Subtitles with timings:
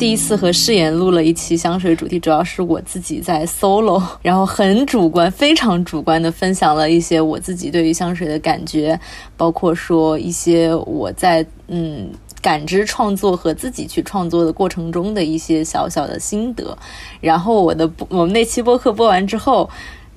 [0.00, 8.98] 第一次和誓言录了一期香水主题，主要是我自己在 solo， 然后很主观、非常主观的分享了一些我自己对于香水的感觉，
[9.36, 12.08] 包括说一些我在嗯
[12.40, 16.74] 感知创作和自己去创作的过程中的一些小小的心得。
[17.20, 19.68] 然后我的我们那期播客播完之后。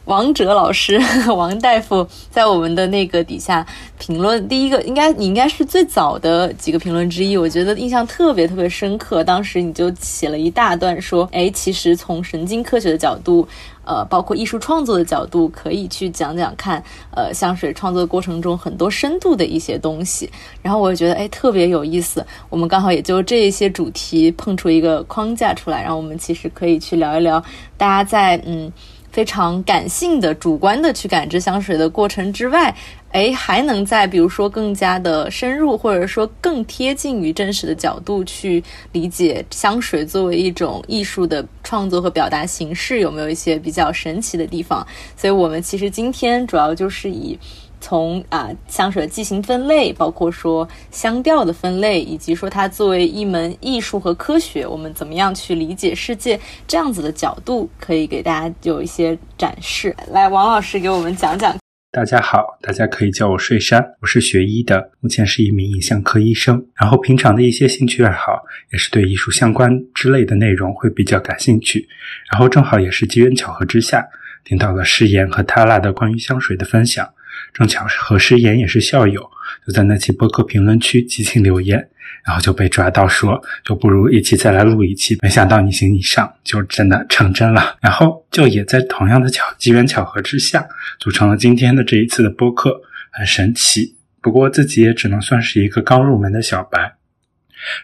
[0.05, 0.99] 王哲老师，
[1.33, 3.65] 王大夫在我们的那个底下
[3.97, 9.23] 评论，第一个应该你应该是最早的几个评论之一，我觉得印象特别特别深刻。
[9.23, 13.47] 当时你就写了一大段说，哎，其实从神经科学的角度，
[13.85, 20.29] 呃，包括艺术创作的角度，可以去讲讲看，呃，香水创作过程中很多深度的一些东西。
[20.61, 22.25] 然后我就觉得，哎，特别有意思。
[22.49, 27.41] 我们刚好也就这一些主题碰出一个框架出来，然后我们其实可以去聊一聊，
[27.77, 28.69] 大家在嗯。
[29.13, 32.75] 非常感性的、主观的去感知香水的过程之外，
[33.11, 38.61] 哎，还能在比如说更加的深入，或者说更贴近于真实的角度去
[38.91, 44.85] 理解香水作为一种艺术的创作和表达形式，有没有一些比较神奇的地方？
[45.15, 47.37] 所以我们其实今天主要就是以。
[47.83, 59.93] 从啊香水的剂型分类，包括说香调的分类，以及说它作为一门艺术和科学，我们怎么样去理解世界，这样子的角度，可以给大家有一些展示。
[60.11, 61.53] 来，王老师给我们讲讲。
[61.91, 66.65] 大家好，大家可以叫我睡山，我是学医的，目前是一名影像科医生。
[66.75, 71.85] 然后平常的一些兴趣爱好，也是对艺术相关之类的内容会比较感兴趣。
[72.31, 74.07] 然后正好也是机缘巧合之下，
[74.45, 77.07] 听到了誓言和塔拉的关于香水的分享。
[77.53, 79.21] 正巧是何诗言也是校友，
[79.65, 81.87] 就在那期播客评论区激情留言，
[82.25, 85.17] 然后就被抓到说，就不如一起再来录一期。
[85.21, 87.77] 没想到你行你上，就真的成真了。
[87.79, 90.67] 然后就也在同样的巧机缘巧合之下，
[90.99, 92.81] 组成了今天的这一次的播客，
[93.11, 93.95] 很神奇。
[94.19, 96.95] 不过自己也只能算是一个刚入门的小白，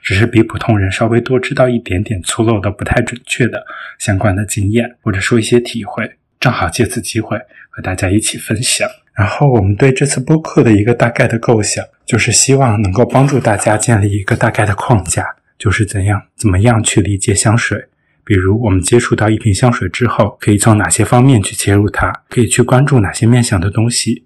[0.01, 3.63] 只是比普通人稍微多知道一点点粗陋的、不太准确的
[3.99, 7.37] 相关的经验，或者说一些体会，正好借此机会
[7.69, 8.89] 和大家一起分享。
[9.19, 15.25] 然后我们对这次播客的一个大概的构想，就是希望能够帮助大家建立一个大概的框架，
[15.57, 17.85] 就是怎样怎么样去理解香水。
[18.23, 24.23] 比如我们接触到一瓶香水之后，可以从哪些方面去切入它，可以去关注哪些面向的东西，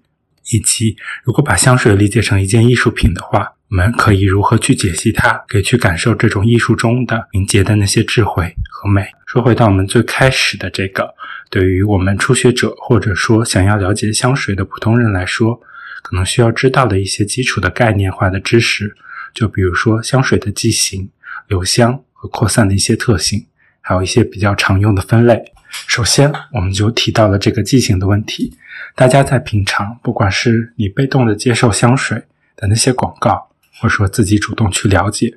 [0.52, 9.04] 以及如果把香水理解成一件艺术品的话，我们可以如何去解析它，可以去感受这种艺术中的凝结的那些智慧和美。
[9.26, 11.12] 说回到我们最开始的这个。
[11.54, 15.54] 对于我们初学者，或者说想要了解香水的普通人来说，
[16.02, 18.96] 可能需要知道的一些基础的概念化的知识，
[19.32, 21.08] 就比如说香水的剂型、
[21.46, 23.46] 留香和扩散的一些特性，
[23.80, 25.44] 还有一些比较常用的分类。
[25.86, 28.52] 首先，我们就提到了这个剂型的问题。
[28.96, 32.20] 大家在平常，不管是你被动的接受香水
[32.56, 33.48] 的那些广告，
[33.78, 35.32] 或者说自己主动去了解，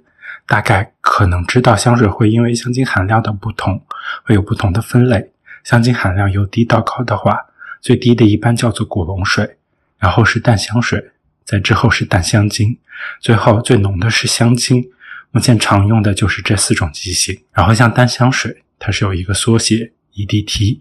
[0.48, 3.80] 大概可能知道香水会因为香精含量的不同，
[4.24, 5.30] 会有不同的分类。
[5.68, 7.38] 香精含量由低到高的话，
[7.82, 9.58] 最低的一般叫做古龙水，
[10.00, 11.12] 然后是淡香水，
[11.44, 12.78] 在之后是淡香精，
[13.20, 14.90] 最后最浓的是香精。
[15.32, 17.38] 目前常用的就是这四种机型。
[17.52, 20.80] 然后像淡香水，它是有一个缩写 EDT，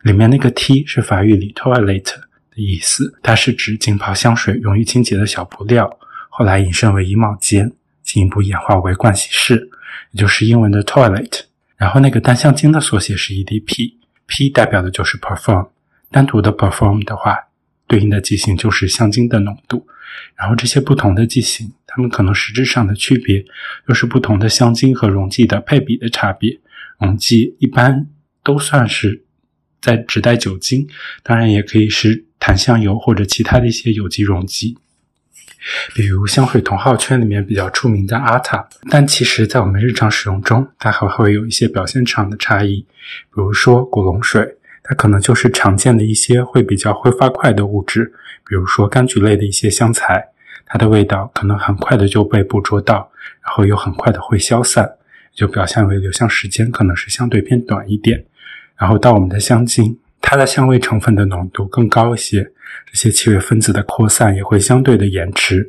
[0.00, 2.22] 里面那个 T 是法语里 toilet 的
[2.54, 5.98] 意思，它是指浸泡香水用于清洁的小布料，
[6.30, 7.70] 后来引申为衣帽间，
[8.02, 9.68] 进一步演化为盥洗室，
[10.12, 11.42] 也就是英文的 toilet。
[11.78, 15.68] 然后那个单香精的缩写是 EDP，P 代表的就是 perform，
[16.10, 17.38] 单独的 perform 的话，
[17.86, 19.86] 对应的剂型就是香精的浓度。
[20.34, 23.44] 然后这些不同的剂型，它们可能实质上的区别，
[23.86, 26.58] 又是不同的香精和溶剂的配比的差别。
[26.98, 28.08] 溶剂一般
[28.42, 29.22] 都算是
[29.80, 30.88] 在指代酒精，
[31.22, 34.76] 当然也可以是檀香油或者其他的一些有机溶剂。
[35.94, 42.76] 比如香水同号圈里面比较出名的阿塔，但其实在我们日常使用中，它还会有一些表现上的差异。
[42.80, 48.12] 比如说古龙水，它可能就是常见的一些会比较挥发快的物质，
[48.46, 50.28] 比如说柑橘类的一些香材，
[50.66, 53.10] 它的味道可能很快的就被捕捉到，
[53.44, 54.90] 然后又很快的会消散，
[55.34, 58.24] 就表现为留香时间可能是相对偏短一点。
[58.76, 59.98] 然后到我们的香精。
[60.20, 62.50] 它的香味成分的浓度更高一些，
[62.90, 65.68] 这些气味分子的扩散也会相对的延迟，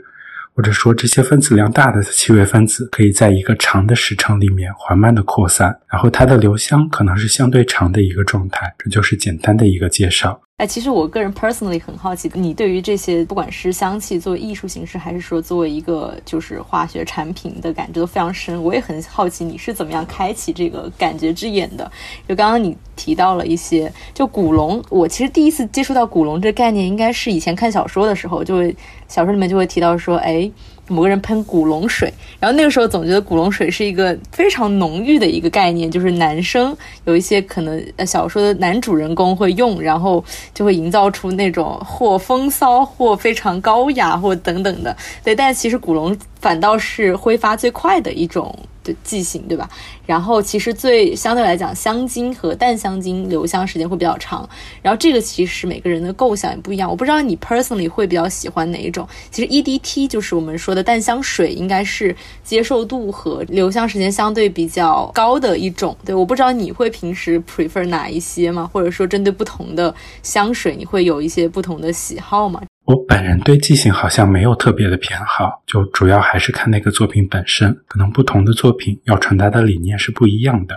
[0.56, 8.74] 或者说这些分子量大的气味分子可以在一个长的时长里面缓慢的扩散，然后它的留香可能是相对长的一个状态。
[8.78, 10.42] 这就是简单的一个介绍。
[10.59, 18.61] 哎，其实我个人 personally 很好奇，你对于这些不管是香气作为艺术形式，还是说作为一个就是化学产品的感知都非常深。
[18.61, 21.89] 我也很好奇你是怎么样开启这个感觉之眼的。
[22.27, 28.75] 就刚刚你提到了一些，就古龙，我其实第一次接触到古龙这概念，应该是以前看小说的时候，就会
[29.07, 30.51] 小说里面就会提到说，哎。
[30.89, 36.75] 某个人喷古龙水，然后那个时候总觉得古龙水是一个非常浓郁的一个概念，就是男生
[37.06, 44.95] 有一些可能小说的男主人公会用，然后就会营造出那种或风骚或非常高雅或等等的。
[45.24, 48.57] 对，但其实古龙反倒是挥发最快的一种。
[48.89, 49.69] 的剂型对吧？
[50.06, 54.47] 然后其实最相对来讲，香精和淡香精留香时间会比较长。
[54.81, 56.89] 然后这个其实每个人的构想也不一样。
[56.89, 59.07] 我不知道你 personally 会比较喜欢哪一种。
[59.30, 65.95] 其实 E D T 就是我们说的淡香水，应该是接受度和留香时间相对比较高的一种。
[66.03, 68.69] 对，我不知道你会平时 prefer 哪一些吗？
[68.71, 69.94] 或者说针对不同的
[70.24, 72.62] 香水，你会有一些不同的喜好吗？
[72.89, 77.71] 我本人对记性好像没有特别的偏好，就主要还是看那个作品本身。
[77.88, 80.75] 可能不同的作品要传达的理念是不一样的。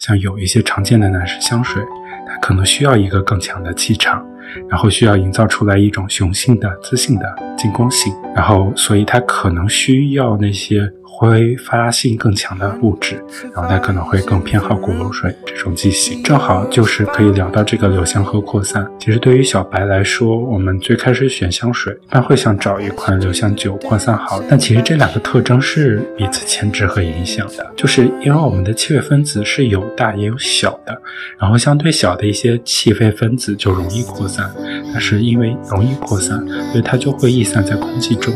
[0.00, 1.80] 像有一些常见的男士香水，
[2.26, 4.26] 它可能需要一个更强的气场，
[4.68, 10.92] 然后需要营造出来一种雄性的、自信的进攻性，然后所以它可能需要那些。
[11.14, 13.22] 挥发性更强的物质，
[13.54, 16.22] 然后它可能会更偏好古龙水这种剂型。
[16.22, 18.84] 正好就是可以聊到这个留香和扩散。
[18.98, 24.42] 其实对于小白来说，我们最开始选香水，一般会想找一款留香久、扩散好。
[24.48, 30.98] 但其实这两个特征是彼此牵制和影响的，就是因为我们的气味分子是有大也有小的，
[31.38, 34.50] 然后相对小的一些气味分子就容易扩散，
[34.92, 38.34] 但是因为容易扩散，所以它就会逸散在空气中，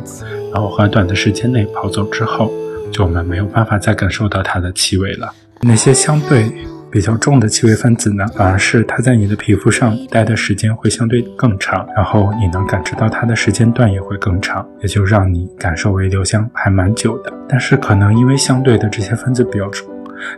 [0.53, 2.53] 然后很短的时间内跑走之后。
[2.97, 5.31] 就我们没有办法再感受到它的气味了。
[5.61, 6.51] 那些相对
[6.91, 17.31] 比较重的气味分子呢，反而是它在你的皮肤上待的时间会相对更长，然后你能感知到它的时间段也会更长，也就让你感受为留香还蛮久的。
[17.47, 19.87] 但是可能因为相对的这些分子比较重，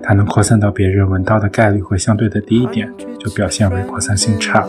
[0.03, 4.67] 它能扩散到别人闻到的概率会相对的低一点，就表现为扩散性差。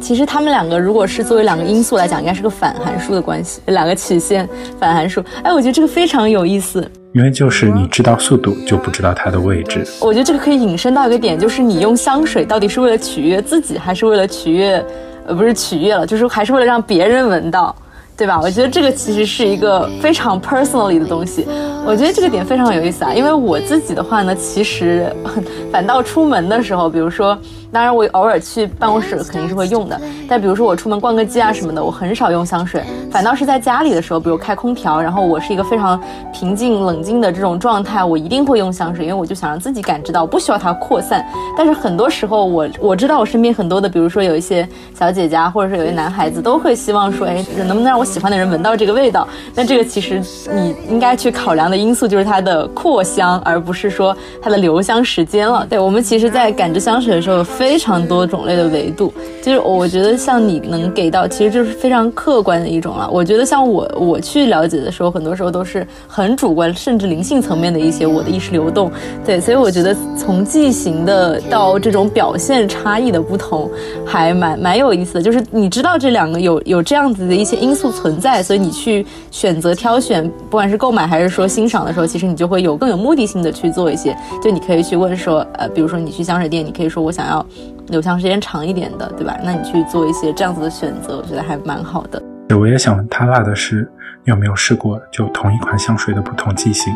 [0.00, 4.48] 其实他们两个如果是作为两个因素来讲，应该是个反函数的关系，两个曲线
[4.78, 5.22] 反函数。
[5.42, 6.88] 哎，我觉得这个非常有意思。
[7.16, 9.82] 因为就是你知道速度，就不知道它的位置。
[10.02, 14.84] 我觉得这个可以引申到一个点，就是你用香水到底是为了取悦自己，还是为了取悦，
[15.26, 17.74] 呃，不是取悦了，就是还是为了让别人闻到，
[18.18, 18.38] 对吧？
[18.42, 21.46] 我觉得这个其实是一个非常 personally 的东西。
[21.86, 25.10] 我觉得这个点非常有意思啊，因为我自己的话呢，其实
[25.72, 27.38] 反倒出门的时候，比如说。
[27.76, 30.00] 当然，我偶尔去办公室肯定是会用的。
[30.26, 32.82] 但比如说我出门逛个街啊什么的，我很少用香水。
[33.10, 36.02] 反倒是在家里的时候，比如开空调，然后我是一个非常
[36.32, 41.22] 平静冷静的这种状态，我一定会用香水，因为我就想让自己感知到，不需要它扩散。
[41.54, 44.66] 但是很多时候，我我知道我身边很多的，比如说有一些
[44.98, 49.28] 小姐姐，或者是有些男孩子，都会希望说，哎，能不能让我喜欢的人闻到这个味道？
[49.54, 55.66] 那这个其实你应该去考量的因素就是它的扩香，而不是说它的留香时间了。
[55.68, 57.44] 对我们其实，在感知香水的时候。
[57.44, 63.10] 非非常多种类的维度，就是我觉得像你能给到，其实就是非常客观的一种了。
[63.12, 68.88] 我觉得像我我去了解的时候，很多时候都是很主观，甚至灵性层面的一些我的意识流动。
[69.24, 73.68] 对，所以我觉得从剂型的到这种表现差异的不同，
[74.06, 75.22] 还蛮蛮有意思的。
[75.22, 84.16] 就是你知道这两个有有这样子的一些因素存在，所以你去选择挑选，不管是购买还是说欣赏的时候，其实你就会有更有目的性的去做一些。
[84.40, 87.44] 就你可以去问说，呃，比如说你去香水店，你可以说我想要。
[87.88, 89.36] 留香时间长一点的，对吧？
[89.44, 92.22] 那你去做一些这样子的选择，我觉得还蛮好的。
[92.56, 93.90] 我也想问他辣的是，
[94.24, 96.92] 你有没有试过就同一款香水的不同剂型？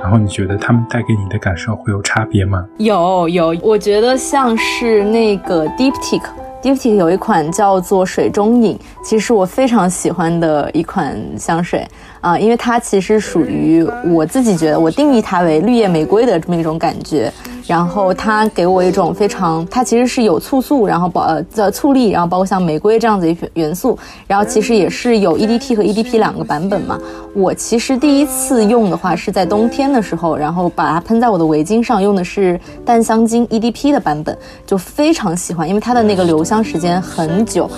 [0.00, 2.64] 然后你觉得他们带给你的感受会有差别吗？
[2.78, 11.84] 有有，我觉得像是那个 Diptyque，Diptyque 有一款叫做水中影，其实我非常喜欢的一款香水。
[12.20, 17.32] 啊，因为它其实属于我自己觉得，我定义它为绿叶玫瑰的这么一种感觉。
[17.68, 23.96] 然后它给我一种非常，它其实是有醋素，然后包呃的醋粒，然后包括像玫瑰这样子一元素。
[24.26, 26.98] 然后其实也是有 EDT 和 EDP 两个版本嘛。
[27.34, 37.70] 我其实第一次用的话是在冬天的时候，然后把它喷在我的围巾上，用的是淡香精 EDP 的版本，就非常喜欢，因为它的那个留香时间很久。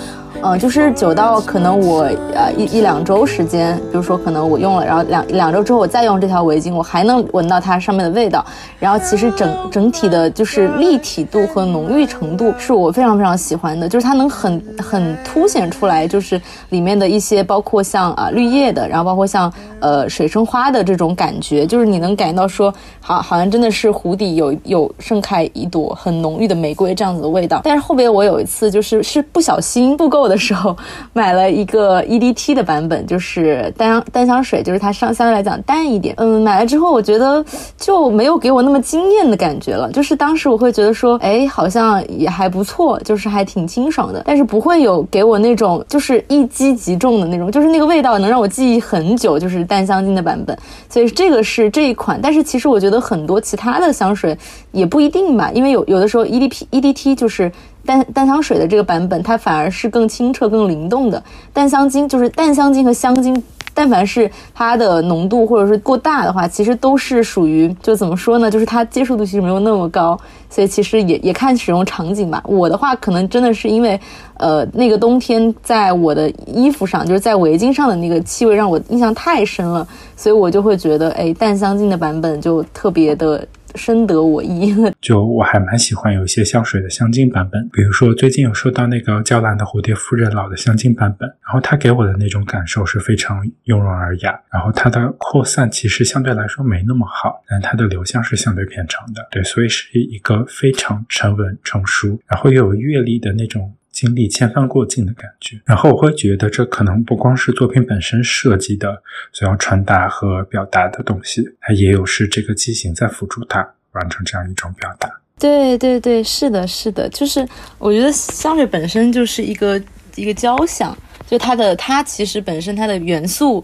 [0.43, 2.01] 嗯，就是久到可能我
[2.33, 8.43] 呃一一两周时间，比如说可能我用了，然后两两周之后我再用这条围巾，我还能闻到它上面的味道。
[8.79, 27.61] 然后其实整整体的就是立体度和浓郁程度是我非常非常喜欢的，就是它能很很凸显出来，就是里面的一些包括像啊绿叶的，然后包括像呃水生花的这种感觉，就是你能感觉到说好好像真的是湖底有有盛开一朵很浓郁的玫瑰这样子的味道。
[27.63, 30.41] 但是后边我有一次就是是不小心不够的。
[30.41, 30.75] 时候
[31.13, 36.15] 买了一个 EDT 的版本，就是淡香淡香水，就是它相相对来讲淡一点。
[36.17, 37.45] 嗯，买了之后我觉得
[37.77, 39.91] 就没有给我那么惊艳的感觉了。
[39.91, 49.37] 就是当时我会觉得说，哎，好像也还不错，就是还挺清爽的，但是不会有给我那种就是一击即中的那种，就是那个味道能让我记忆很久。
[49.37, 50.57] 就是淡香精的版本，
[50.89, 52.19] 所以这个是这一款。
[52.19, 54.35] 但是其实我觉得很多其他的香水
[54.71, 57.51] 也不一定吧，因为有有的时候 EDP EDT 就是
[57.85, 61.21] 淡淡香水的这个版本，它反而是更清澈、更灵动的。
[61.53, 63.41] 淡香精就是淡香精和香精。
[63.73, 68.51] 但凡是它的浓度或者是过大的话，其实都是属于就怎么说呢？
[68.51, 70.19] 就是它接受度其实没有那么高，
[70.49, 72.43] 所以其实也也看使用场景吧。
[72.45, 73.97] 我的话可能真的是因为，
[74.33, 83.47] 呃，那个冬天在我的衣服上，就是在围巾上的那个气味让我印象太深了，所以我就会觉得，哎，淡香精的版本就特别的。
[83.75, 103.73] 深得我意， 就我还蛮喜欢有一些香水的香精版本，比如说最近有收到那个娇兰的蝴蝶夫人老的香精版本，然后它给我的那种感受是非常雍容而雅，然后它的扩散其实相对来说没那么好，但它的留香是相对偏长的，对，所以是一个非常沉稳成熟，然后又有阅历的那种。
[104.01, 108.99] 经历千帆过尽的感觉，然后我会觉得这可能不光是作品本身设计的
[109.31, 113.59] 所要传达和表达的东西，它也有是这个机型在辅助它
[113.91, 115.07] 完成这样一种表达。
[115.37, 119.79] 对对对，是的，是的，就是我觉得香水本身就是一个
[120.15, 123.63] 一个交响，就它的它其实本身它的元素。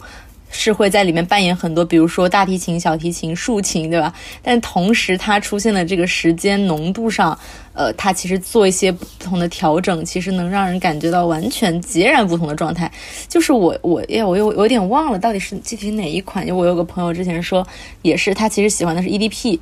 [0.49, 4.13] 是会在里面扮演很多，比如说大提琴、小提琴、竖琴，对吧？
[4.41, 7.37] 但同时它出现的这个时间浓度上，
[7.73, 12.91] 呃，它其实做一些不同的调整，其实能让人感觉到完全截然不同的状态。
[13.27, 17.65] 就是我我哎，我又有点忘了到底是具体哪一款，因为我有个朋友之前说，
[18.01, 19.59] 也是他其实喜欢的是 EDP。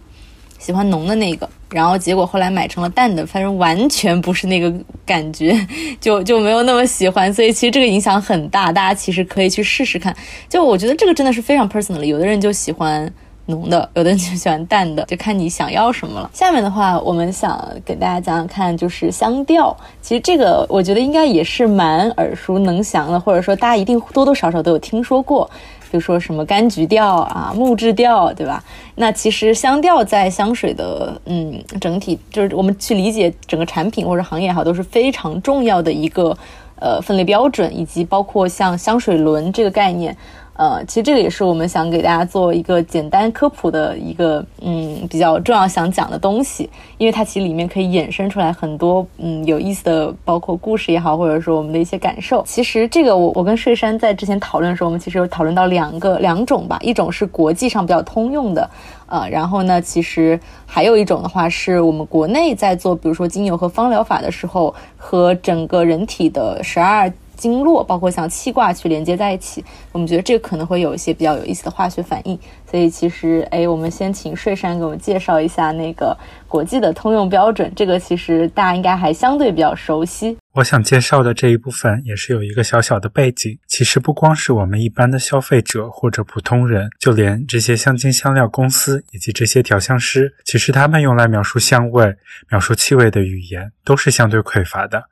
[0.65, 4.73] 喜欢浓的那个，然后结果后来买成了淡的，反正完全不是那个
[5.05, 5.55] 感觉，
[6.01, 7.31] 就就没有那么喜欢。
[7.31, 10.15] 所以其实这个影响很大，大家其实可以去试试看。
[10.49, 13.07] 就我觉得这个真的是非常 personal 的，有的人就喜欢
[13.45, 16.27] 浓的，有的人就喜欢淡的，就看你想要什么了。
[16.33, 19.77] 下面的话，我们想给大家讲讲看，就是香调。
[20.01, 25.47] 其实这个我觉得应该也是蛮耳熟能详的，或者说大家一定多多少少都有听说过。
[25.95, 28.61] 就说什么柑橘调啊、木质调，对吧？
[28.95, 36.37] 那其实香调在香水的嗯整体，就是我们去理解整个产品或者行业也好，都是非常重要的一个
[36.81, 40.13] 呃分类标准，以及包括像香水轮这个概念。
[40.57, 52.41] 呃，其实这个也是我们想给大家做一个简单科普的一个，嗯，比较重要想讲的东西，因为它其实里面可以衍生出来很多，嗯，有意思的，包括故事也好，或者说我们的一些感受。
[52.47, 58.69] 其实这个我我跟睡山在之前讨论的时候，我们其实有讨论到两个两种吧，一种是国际上比较通用的，
[59.07, 67.11] 呃，然后呢，其实还有一种的话是我们国内在做，比如说精油和芳疗法的时候，和整个人体的十二。
[67.35, 72.37] 经络包括像气挂去连接在一起，我们觉得这个可能会有一些比较有意思的化学反应。
[72.69, 77.71] 所以其实，哎，我们先请睡山给我们介绍一下那个国际的通用标准。
[77.75, 80.37] 这个其实大家应该还相对比较熟悉。
[80.53, 83.57] 我想介绍的这一部分也是有一个小小的背景。
[83.67, 92.13] 其实不光是我们一般的消费者或者普通人，就连这些香精香料公司以及这些调香师，其实他们用来描述香味、
[92.49, 95.03] 描述气味的语言都是相对匮乏的。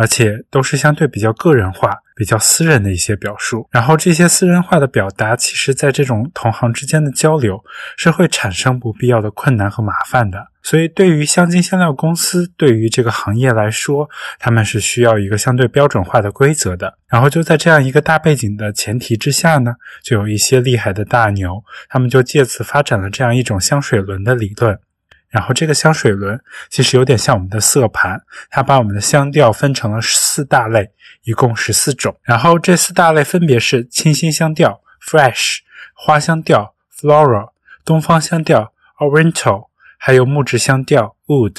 [0.00, 7.62] 而且都是相对比较个人化、比较私人的一些表述，然后这些私人化的表达，其实在这种同行之间的交流
[7.98, 10.48] 是会产生不必要的困难和麻烦的。
[10.62, 16.94] 所以，对于香精香料公司，对于这个行业来说，他们是需要一个相对标准化的规则的。
[17.06, 24.78] 然后就在这样一个大背景的前提之下呢，就有一些厉害的大牛，他们就借此发展了这样一种香水轮的理论。
[25.30, 28.20] 然后这个香水轮其实有点像我们的色盘，
[28.50, 30.90] 它把我们的香调分成了四大类，
[31.22, 32.16] 一共十四种。
[32.22, 35.58] 然后这四大类分别是清新香调 （fresh）、
[35.94, 37.50] 花香调 （floral）、
[37.84, 39.68] 东方香调 （oriental），
[39.98, 41.56] 还有木质香调 （wood）。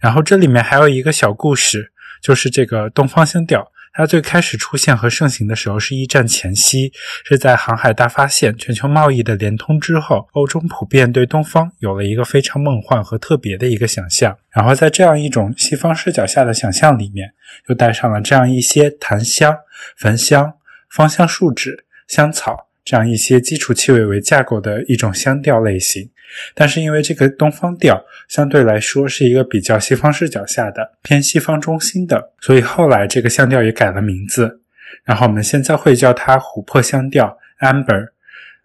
[0.00, 3.70] 然后这里面还有一个小故事，就是这个东方香调。
[3.96, 6.92] 它最开始出现和盛行的时候是一战前夕，
[7.24, 14.36] 是在航海大发现、全球贸易的连通之后，欧洲普遍对东方有了一个非常梦幻和特别的一个想象。
[14.50, 17.32] 然后在这样一种西方视角下的想象里面，
[17.68, 19.56] 又带上了这样一些檀香、
[19.96, 20.52] 焚香、
[20.90, 26.10] 芳香树脂、香草这样一些基础气味为架构的一种香调类型。
[26.54, 34.60] 但是因为这个东方调相对来说是一个比较西方视角下的偏西方中心的，所以后来这个香调也改了名字，
[35.04, 38.08] 然后我们现在会叫它琥珀香调 （amber）。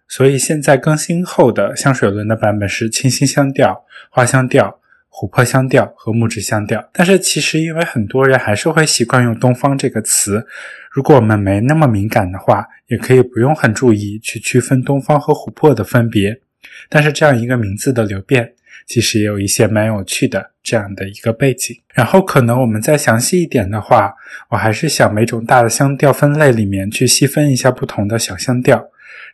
[0.07, 6.89] 所以现在更新后的香水轮的版本是清新香调、花香调、琥珀香调和木质香调。
[6.91, 10.45] 但是其实因为很多人还是会习惯用东方这个词，
[10.91, 16.41] 如果我们没那么敏感的话，也可以不用很注意去区分东方和琥珀的分别。
[16.89, 18.53] 但是这样一个名字的流变。
[18.87, 24.13] 其实也有一些蛮有趣的这样的一个背景，然后可能我们再详细一点的话，
[24.49, 28.85] 我还是想每种大的香调分类里面去细分一下不同的小香调，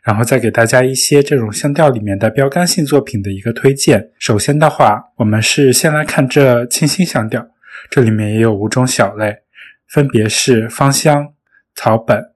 [0.02, 4.10] 然后再给大家一些这种香调里面的标杆性作品的一个推荐。
[4.18, 7.46] 首先的话，我们是先来看这清新香调，
[7.90, 9.38] 这里面也有五种小类，
[9.88, 11.32] 分别是芳香、
[11.74, 12.32] 草本、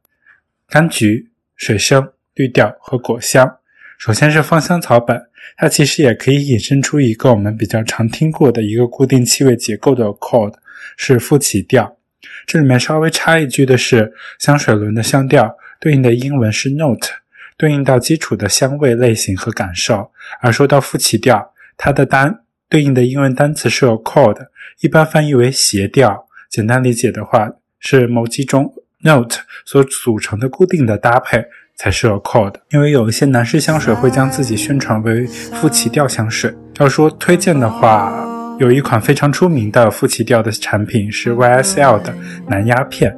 [0.68, 3.58] 柑橘、水生、绿调和果香。
[4.04, 5.28] 首先是芳香草本。
[5.56, 10.54] 它其实也可以引申出一个我们比较常听过的一个固定气味结构的 chord，
[10.96, 11.96] 是复起调。
[12.44, 17.10] 这里面稍微插一句的是，香水轮的香调对应的英文是 note，
[17.56, 20.10] 对应到基础的香味类型和感受。
[20.40, 24.48] 而说到复起调，它的单对应的英文单词是 chord，
[24.80, 26.26] 一般翻译为斜调。
[26.50, 31.44] 简单理解的话，是某几种 note 所组成的固定的搭配。
[31.82, 36.54] 才是 accord，因为有一些男士香水会将自己宣传为富奇调香水。
[36.78, 38.24] 要说推荐的话，
[38.60, 42.14] 有一款非常出名的富奇调的产品是 YSL 的
[42.46, 43.12] 男鸦片，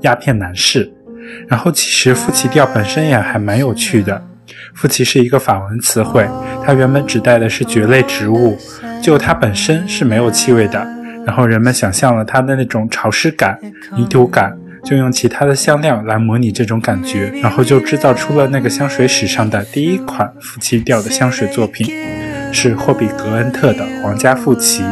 [0.00, 0.92] 鸦片男士。
[1.46, 4.20] 然后其实富奇调本身也还蛮有趣的，
[4.74, 6.28] 富奇是一个法文词汇，
[6.66, 8.58] 它原本指代的是蕨类植物，
[9.00, 10.84] 就它本身是没有气味的。
[11.24, 13.56] 然后人们想象了它的那种潮湿感、
[13.96, 14.58] 泥土感。
[14.84, 21.86] 就用其他的香料来模拟这种感觉，然后就制造出了那个香水史上的第一款夫妻调的香水作品，
[22.52, 24.82] 是霍比格恩特的皇家夫奇。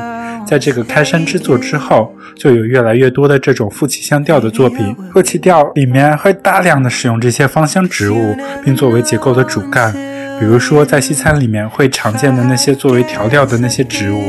[0.47, 4.95] 在这个开山之作之后，就有越来越多的这种夫妻香调的作品。
[5.12, 9.93] 夫妻调里面会大量的使用这些芳香植物，并作为结构的主干。
[10.38, 14.23] 比如说在西餐里面会常见的那些作为调料的那些植物，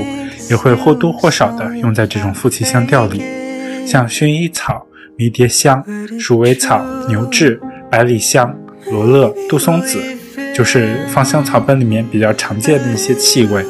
[0.49, 3.21] 也会或多或少的用在这种夫妻香调里，
[3.85, 4.86] 像薰衣草。
[5.17, 5.83] 迷迭香、
[6.19, 7.59] 鼠尾草、牛至、
[7.89, 8.55] 百里香、
[8.91, 9.99] 罗勒、杜松子，
[10.55, 13.65] 就是芳香草本里面比较常见的一些气味。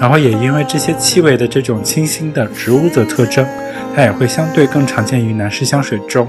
[0.00, 3.44] 然后也因为这些气味的这种清新的植物的特征，
[3.96, 6.28] 它也会相对更常见于男士香水中。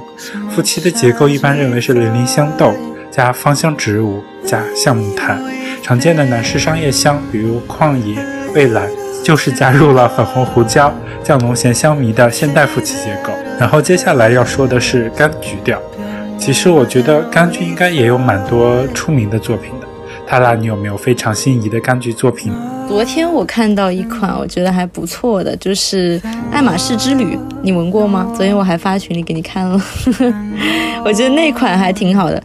[0.49, 2.73] 夫妻的结构一般认为是零陵香豆
[3.11, 5.39] 加芳香植物加橡木炭。
[5.83, 8.17] 常见的男士商业香，比如旷野、
[8.55, 8.89] 蔚蓝，
[9.23, 13.31] 就是加入了粉红胡椒、降浓咸香迷的现代夫妻结构。
[13.57, 15.81] 然后接下来要说的是柑橘调。
[16.37, 19.87] 其实我觉得柑橘应该也有蛮多出名的作品的。
[20.27, 22.51] 塔拉，你有没有非常心仪的柑橘作品？
[22.87, 28.29] 昨天我看到一款我觉得还不错的，就是爱马仕之旅，你闻过吗？
[28.35, 29.81] 昨天我还发群里给你看了，
[31.05, 32.43] 我觉得那款还挺好的。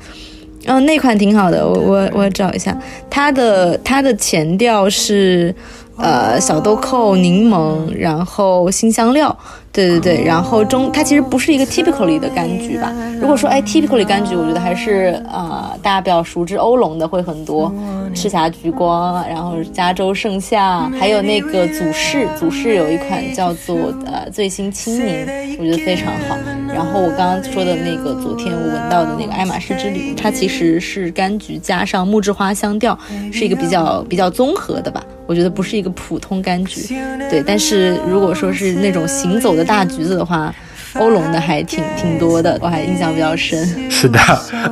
[0.66, 2.76] 嗯，那款挺好的，我我我找一下，
[3.10, 5.52] 它的它的前调是。
[5.98, 9.36] 呃，小豆蔻、柠檬，然后新香料，
[9.72, 12.92] 对对对，然后中它其实不是一个 typically 的柑橘吧？
[13.20, 17.72] 如果说哎 typically 柑橘，我觉得还是呃大家比较熟知欧龙的会很多，
[18.14, 26.36] 赤霞橘光，然后加州盛夏，还有那个祖氏，祖氏有一款叫做呃最新青柠，我觉得非常好。
[26.68, 32.98] 然后我刚刚说的那个昨天我闻到的那个爱马仕之旅，它其实是柑橘加上木质花香调，
[33.32, 35.02] 是一个比较比较综合的吧。
[35.26, 36.94] 我觉得不是一个普通柑橘，
[37.28, 37.42] 对。
[37.46, 40.54] 但是如果说是那种行走的大橘子的话，
[40.94, 43.90] 欧龙的还挺挺多的，我还印象比较深。
[43.90, 44.18] 是的，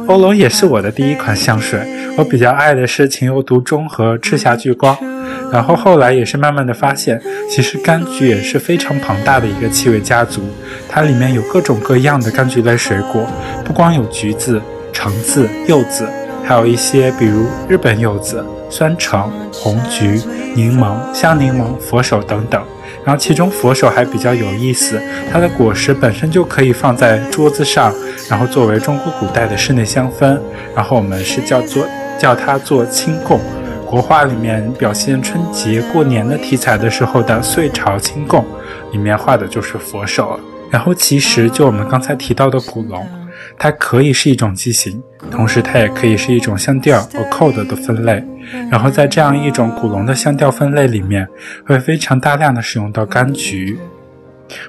[0.07, 1.81] 欧龙也是我的第一款香水。
[2.17, 4.97] 我比较爱的是情有独钟和赤霞聚光，
[5.53, 10.43] 然后后来也是慢慢的发现，其实柑橘也是非常庞大的一个气味家族，
[10.89, 13.27] 它里面有各种各样的柑橘类水果，
[13.65, 14.61] 不光有橘子、
[14.93, 16.09] 橙子、柚子，
[16.45, 18.45] 还有一些比如日本柚子。
[18.69, 20.21] 酸橙、红橘、
[20.57, 22.61] 柠檬、香柠檬、佛手等等，
[23.05, 25.01] 然后其中佛手还比较有意思，
[25.33, 27.95] 它的果实本身就可以放在桌子上，
[28.29, 30.37] 然后作为中国古代的室内香氛，
[30.75, 31.87] 然后我们是叫做
[32.19, 33.41] 叫它做清供。
[33.97, 38.45] 国画里面表现春节过年的题材的时候的岁朝清供，
[38.93, 40.39] 里面画的就是佛手。
[40.71, 43.09] 然后其实就我们刚才提到的古龙。
[43.59, 48.23] 它可以是一种剂型，同时它也可以是一种香调和 code 的分类。
[48.71, 51.27] 然后在这样一种古龙的香调分类里面，
[51.67, 53.79] 会非常大量的使用到柑橘，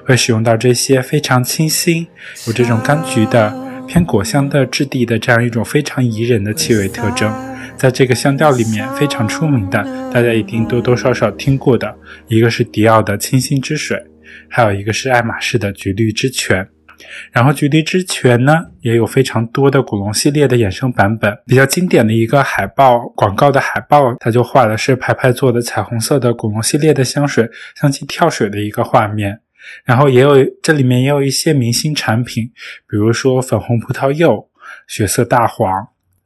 [0.06, 2.06] 会使用到这些非常清新、
[2.46, 3.54] 有这种柑橘的
[3.86, 7.30] 偏果香的质地的这样一种非常宜人的气味特征。
[7.78, 11.94] 在这个香调里面非常出名的，大家一定多多少少听过的，
[12.26, 13.96] 一个是迪奥的清新之水，
[14.50, 16.68] 还有一个是爱马仕的橘绿之泉。
[17.30, 21.32] 然后橘绿之泉呢，也有非常多的古龙系列的衍生版本。
[21.46, 29.38] 比较经典的一个海报广告的海报，它就画的是牌牌做的彩虹色的古龙系列的香水，香气跳水的一个画面。
[29.84, 32.50] 然后也有这里面也有一些明星产品，
[32.88, 34.48] 比如说粉红葡萄柚、
[34.88, 35.70] 血色大黄、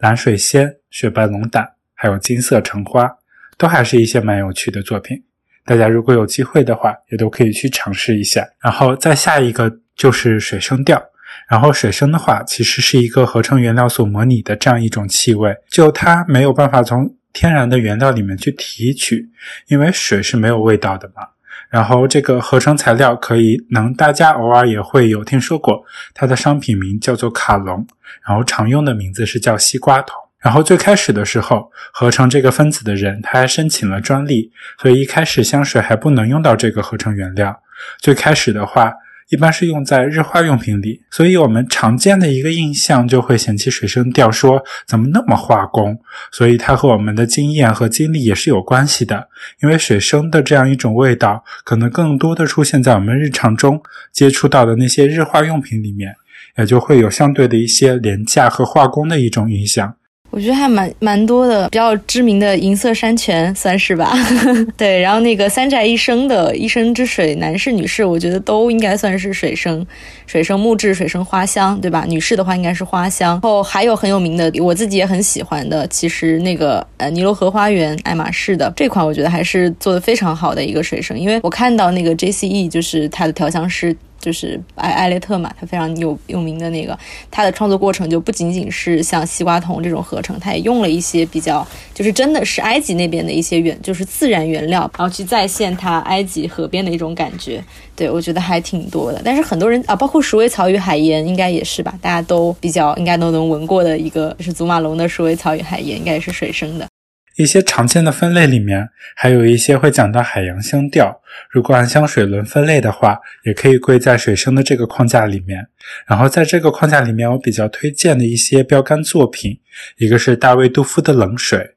[0.03, 3.09] 蓝水仙、雪白龙胆，还有金色橙花，
[3.57, 5.23] 都还是一些蛮有趣的作品。
[5.65, 8.45] 大家如果有机会的话，也都可以去尝试一下。
[8.61, 11.01] 然后再下一个就是水生调，
[11.49, 19.31] 然后水生的话，其实是一个合成原料所模拟的这样一种气味，就它没有办法从天然的原料里面去提取，
[19.69, 21.29] 因为水是没有味道的嘛。
[21.73, 25.83] 然后这个合成材料可以能大家偶尔也会有听说过，
[26.13, 27.87] 它的商品名叫做卡龙，
[28.27, 30.15] 然后常用的名字是叫西瓜头。
[30.39, 37.63] 然后最开始的时候，合成这个分子的人他还申请了专利，所以一开始香水还不能用到这个合成原料。
[37.99, 38.93] 最开始的话，
[39.33, 45.99] 一般是用在日化用品里，所以我们常见的一个印象就会嫌弃水生调，说怎么那么化工。
[46.31, 49.27] 所以它和我们的经验和经历也是有关系的，
[49.62, 56.14] 因为水生的这样一种味道，可能更多的出现在我们日常中接触到的那些日化用品里面，
[56.59, 59.95] 也就会有相对的一些廉价和化工的一种影响。
[60.33, 64.11] 我觉得还蛮蛮多的，比较知名的银色山泉算是吧。
[64.79, 69.87] 对，然后那个三宅一生的一生之水，男士、女士，我觉得都应该算是水生、
[70.27, 72.07] 水生木质、水生花香，对吧？
[72.09, 73.33] 女士的话应该是花香。
[73.33, 83.95] 然后还有很有名的，我自己也很喜欢的，其实那个呃尼罗河花园爱马仕的这款，我觉得还是做的非常好的一个水生，因为我看到那个 J C E 就是它的调香师。
[84.23, 86.97] 就是艾艾略特嘛，他非常有有名的那个，
[87.31, 97.63] 他的创作过程就不仅仅是像西瓜酮这种合成，他也用了一些比较，就是真的是埃及那边的一些原，就是自然原料，然后去再现它埃及河边的一种感觉。
[97.95, 106.87] 对我觉得还挺多的，但是很多人啊，包括鼠尾草与海盐，应该也是吧，大家都比较应该都能闻过的一个，就是祖马龙的鼠尾草与海盐，应该也是水生的。
[107.37, 111.23] 一些常见的分类里面，还有一些会讲到海洋香调。
[111.51, 115.66] 如果按香水轮分类的话，也可以归在水生的这个框架里面。
[116.07, 119.59] 然后在这个框架里面，我比较推荐的一些标杆作品，
[119.97, 121.75] 一个是大卫杜夫的冷水，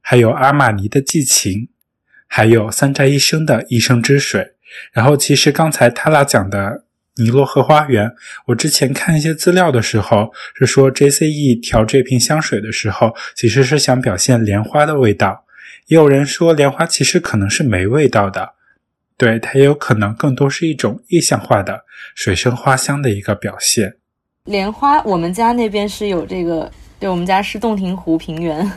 [0.00, 1.68] 还有阿玛尼的寄情，
[2.26, 4.52] 还有三宅一生的一生之水。
[4.92, 6.84] 然后其实刚才塔拉讲的。
[7.16, 8.12] 尼罗河花园，
[8.46, 15.44] 我之前看一些资料的时候是说，J C E 调这瓶香水的时候，其实是想表现莲花的味道。
[15.86, 18.54] 也有人说，莲花其实可能是没味道的，
[19.16, 21.84] 对它也有可能更多是一种意象化的
[22.16, 23.94] 水生花香的一个表现。
[24.46, 28.68] 莲花，我们家那边是有这个，对我们家是洞庭湖平原。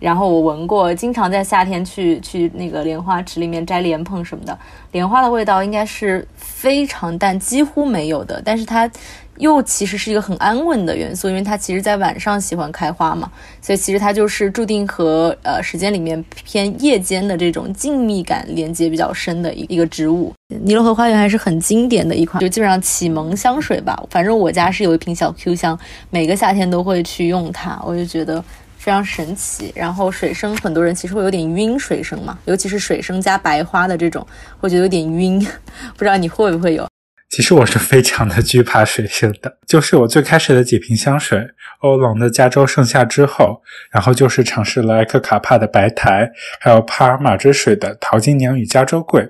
[0.00, 4.58] 然后我闻过，经常在夏天去去那个莲花池里面摘莲蓬什么的，
[4.92, 8.40] 莲花的味道应该是非常淡，几乎没有的。
[8.42, 8.90] 但是它
[9.36, 20.32] 又其实是一个很安稳的元素，因为它其实在晚上喜欢开花嘛，所以其实它就是注定和呃时间里面偏夜间的这种静谧感连接比较深的一一个植物。
[20.48, 24.02] 尼罗河花园还是很经典的一款，就基本上启蒙香水吧。
[24.08, 28.42] 反正我家是有一瓶小 Q 香，每个夏天都会去用它，我就觉得。
[28.80, 34.26] 非常神奇，然后水生很多人其实会有点晕，水生嘛，尤其是水生加白花的这种，
[34.58, 35.38] 会觉得有点晕，
[35.98, 36.88] 不知道你会不会有？
[37.28, 41.46] 其实我是非常的惧怕水生的，就是我最开始的几瓶香水，
[41.80, 49.28] 欧龙的加州盛夏之后，然后就是尝试了埃克卡帕的白苔，还有帕尔玛之水的淘金娘与加州桂，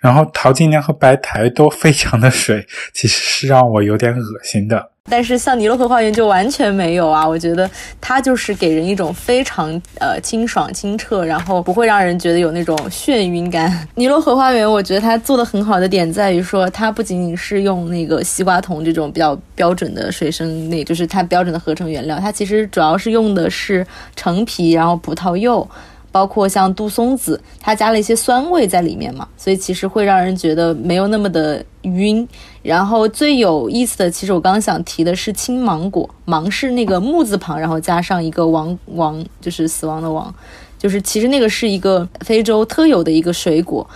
[0.00, 4.90] 然后淘金娘和白苔都非常的水，其实是让我有点恶心的。
[5.10, 7.26] 但是像尼罗河花园就完全没有啊！
[7.26, 7.68] 我觉得
[8.00, 13.72] 它就是给人一种非常呃清爽清澈，然后不会让人觉得有那种眩晕感。
[13.96, 25.68] 尼罗河花园我觉得它做的很好的点在于说，它不仅仅是用那个西瓜酮这种比较标准的水生，那就是它标准的合成原料，它其实主要是用的是橙皮，然后葡萄柚。
[26.10, 32.26] 包括像杜松子，它加了一些酸味在里面嘛，所以其实会让人觉得没有那么的晕。
[32.62, 40.34] 然后最有意思的，其实我刚刚想提的是青芒果，芒是那个木字旁，然后加上一个王王，就是死亡的亡，
[40.78, 43.88] 就是其实那个是一个非洲特有的一个水果。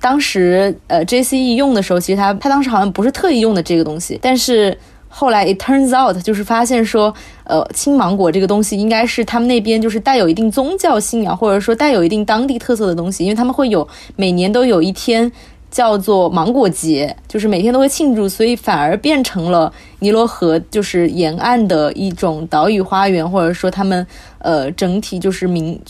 [0.00, 4.76] 当时呃 J C E 用的时候，其实他他当时好像不是特意用的这个东西，但是。
[5.16, 15.30] 后来，it turns out，就是发现说，呃，青芒果这个东西应该是他们那边就是带有一定宗教信仰，或者说带有一定当地特色的东西，因为他们会有每年都有一天
[15.70, 24.04] 叫做芒果节，就是每天都会庆祝，所以反而变成了尼罗河就是沿岸的一种岛屿花园，或者说他们
[24.40, 25.80] 呃整体就是民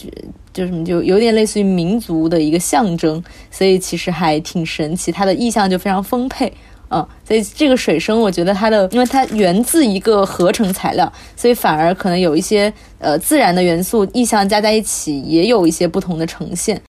[0.53, 6.53] 就什么就有点类似于民族的一个象征，所以其实还挺神奇，它的意象就非常丰沛。
[6.95, 16.81] 嗯，所以这个水声，我觉得它的，因为它源自一个合成材料，所以反而可能有一些呃自然的元素意象加在一起，也有一些不同的呈现。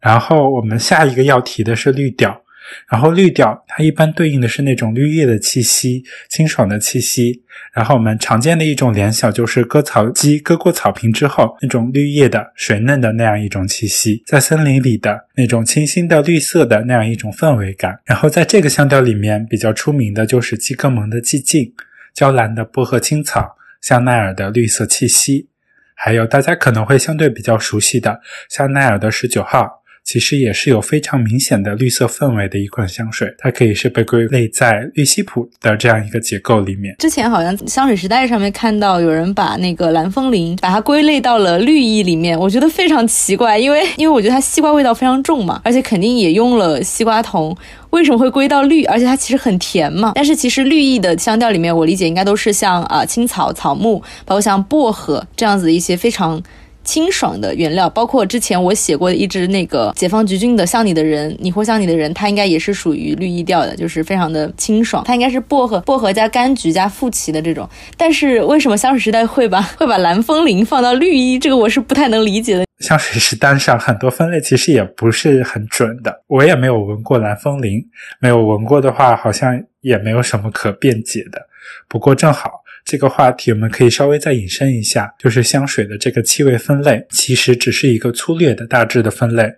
[0.00, 2.42] 然后我们下一个要提的是绿调。
[2.90, 7.42] 然后绿调，它一般对应的是那种绿叶的气息，清爽的气息。
[7.72, 18.00] 然后我们常见的一种联想就是割草机割过草坪之后那种绿叶的水嫩的那样一种气息，在森林里的那种清新的绿色的那样一种氛围感。
[18.04, 21.72] 然后在这个香调里面比较出名的就是基格蒙的寂静，
[22.14, 25.48] 娇兰的薄荷青草，香奈儿的绿色气息，
[25.94, 29.77] 还有大家可能会相对比较熟悉的香奈儿的十九号。
[30.08, 36.96] 其实也是有非常明显的绿色氛围的一款香水，它可以是被归类在绿西普的这样一个结构里面。
[36.98, 47.54] 之前好像香水时代上面看到有人把那个蓝风铃把它归类到了绿意里面，我觉得非常奇怪，因为 因为我觉得它西瓜味道非常重嘛，而且肯定也用了西瓜酮，
[47.90, 48.84] 为什么会归到绿？
[48.84, 50.12] 而且它其实很甜嘛。
[50.14, 56.42] 但是其实绿意的香调里面，我理解应该都是像啊青草、草木，包括像薄荷这样子的一些非常。
[56.88, 65.04] 清爽的原料，包括之前我写过的一支那个解放橘郡的像你的人，你或像你的人，它应该也是属于绿意调的，就是非常的清爽。
[65.04, 67.68] 它应该是薄荷、薄荷加柑橘加馥奇的这种。
[67.98, 71.38] 但是为什么香水时代会把 会把蓝风铃放到绿意？
[71.38, 72.64] 这个我是不太能理解的。
[72.78, 77.84] 香水时代上很多分类其实也不是很准的，我也没有闻过蓝风铃，
[78.18, 81.46] 没有闻过的话，好像也没有什么可辩解的。
[81.86, 82.57] 不过正好。
[82.88, 89.52] 这个话题我们可以稍微再引申一下，就是香水的这个气味分类，其实只是一个粗略的大致的分类。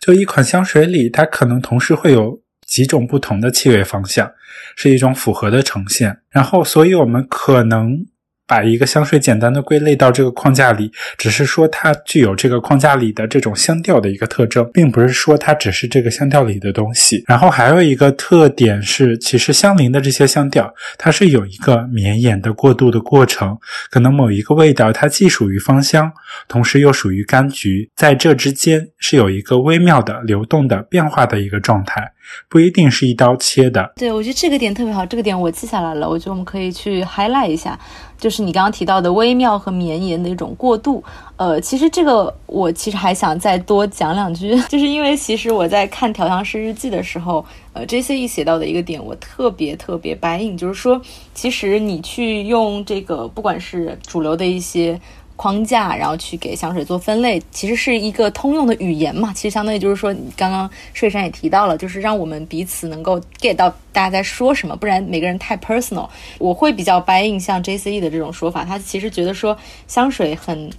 [0.00, 4.32] 就一款香水里，它可能同时会有几种不同的气味方向，
[4.76, 6.16] 是一种复合的呈现。
[6.30, 8.06] 然后，所以我们可能。
[8.50, 17.22] 把一个香水简单的归类到这个框架里，只是说它具有这个框架里的这种香调的一个特征，并不是说它只是这个香调里的东西。
[17.28, 23.56] 然后还有一个特点是，其实相邻的这些香调，它是有一个绵延的过渡的过程。
[23.88, 26.10] 可能某一个味道它既属于芳香，
[26.48, 32.10] 同时又属于柑橘，在这之间是有一个微妙的流动的变化的一个状态。
[32.48, 33.92] 不一定是一刀切的。
[33.96, 36.08] 对，我觉得这个点特别好，这个点我记下来了。
[36.08, 37.78] 我觉得我们可以去 highlight 一下，
[38.18, 41.02] 就是你刚刚提到的微妙和绵延的一种过渡。
[41.36, 51.00] 呃，其实这个我其实还想再多讲两句， 就是因为其实我在看调香师日记的时候，呃，JCE 写到的一个点，我特别特别白印，就是说，
[51.34, 55.00] 其实你去用这个，不管是主流的一些。
[55.40, 59.32] 框架，然后去给香水做分类，其实是一个通用的语言嘛。
[59.32, 66.06] 其实相当于就是说，你刚刚睡山也提到了，就是让我们彼此能够 get 到大家在说什么，不然每个人太 personal。
[66.38, 70.70] 我会比较 buying 像 JCE 的这种说法，他其实觉得说香水很。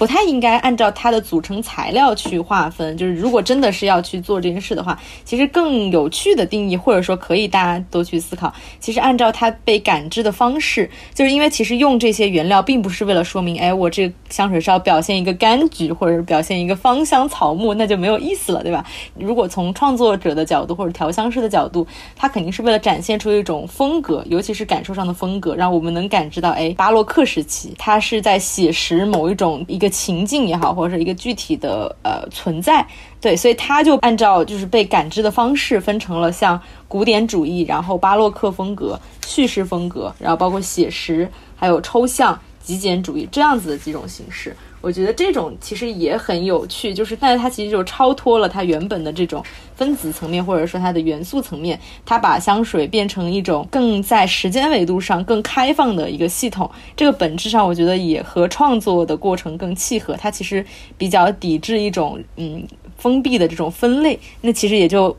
[0.00, 18.82] 不太应该按照它的组成材料去划分，就是如果真的是要去做这件事的话，其实更有趣的定义，或者说可以大家都去思考，其实按照它被感知的方式，就是因为其实用这些原料并不是为了说明，哎，我这个香水是要表现一个柑橘，或者表现一个芳香草木，那就没有意思了，对吧？
[19.18, 21.86] 如果从创作者的角度或者调香师的角度，
[22.16, 29.89] 它肯定是为了展现出一种风格，尤其是感受上的风格，让我们能感知到，哎，巴洛克时期，它是在写实某一种一个。
[29.90, 32.86] 情境也好，或者是一个具体的呃存在，
[33.20, 44.56] 对，所以他就按照就是被感知的方式分成了像古典主义，然后巴洛克风格、叙事风格，然后包括写实，还有抽象、极简主义这样子的几种形式。
[44.80, 49.44] 我觉得这种其实也很有趣，就是但是它其实就超脱了它原本的这种
[49.76, 56.70] 分子层面，或者说它的元素层面，它把香水变成一种更在时间维度上更开放的一个系统。
[56.96, 60.14] 这个本质上我觉得也和创作的过程更契合。
[60.14, 60.64] 它其实
[60.96, 62.66] 比较抵制一种嗯
[63.00, 65.16] 封闭的这种分类，那其实也就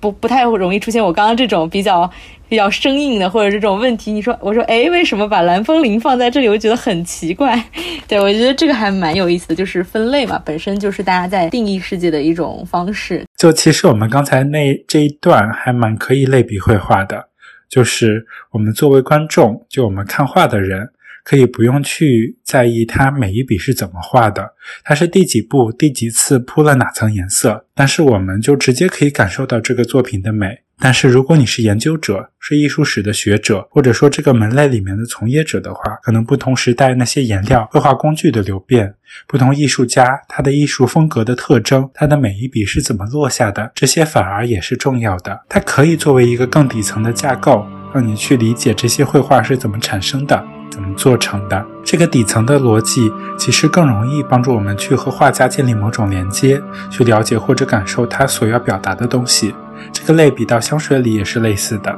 [0.00, 2.10] 不不太容易出现我刚刚这种比较。
[2.48, 6.48] 比较生硬的或者这种问题，你说我说哎，为什么把蓝风铃放在这里？
[6.48, 7.60] 我觉得很奇怪。
[8.06, 13.24] 对我觉得这个还蛮有意思的，就是分类嘛，本身就是大家在定义世界的一种方式。
[13.36, 17.30] 就其实我们刚才那这一段还蛮可以类比绘画的，
[17.68, 20.90] 就是我们作为观众，就我们看画的人，
[21.26, 30.60] 可以不用去在意它每一笔是怎么画的，它是第几步、第几次铺了哪层颜色，但是我们就直接可以感受到这个作品的美。
[30.78, 38.94] 但是，如果你是研究者，是艺术史的学者，或者说这个门类里面的从业者的话，可能不同时代那些颜料、绘画工具的流变，
[39.26, 45.40] 不同艺术家他的艺术风格的特征，他的每一笔是怎么落下的，这些反而也是重要的。
[45.48, 51.64] 它可以作为一个更底层的架构，让你去理解这些绘画是怎么产生的，怎么做成的。
[51.84, 59.54] 这个底层的逻辑，其实更容易帮助我们去和画家建立某种连接，去了解或者感受他所要表达的东西。
[59.92, 61.96] 这个类比到香水里也是类似的，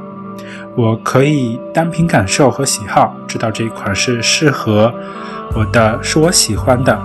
[0.75, 4.93] 我可以单凭感受和喜好知道这一款是适合
[5.55, 7.01] 我的，是我喜欢的。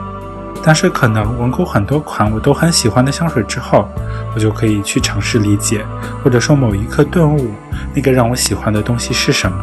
[0.62, 3.88] 但是可能闻过很多款我都很喜欢的香水之后，
[4.34, 5.84] 我就可以去尝试理解，
[6.22, 7.50] 或者说某一刻顿悟，
[7.94, 9.58] 那个让我喜欢的东西是什么，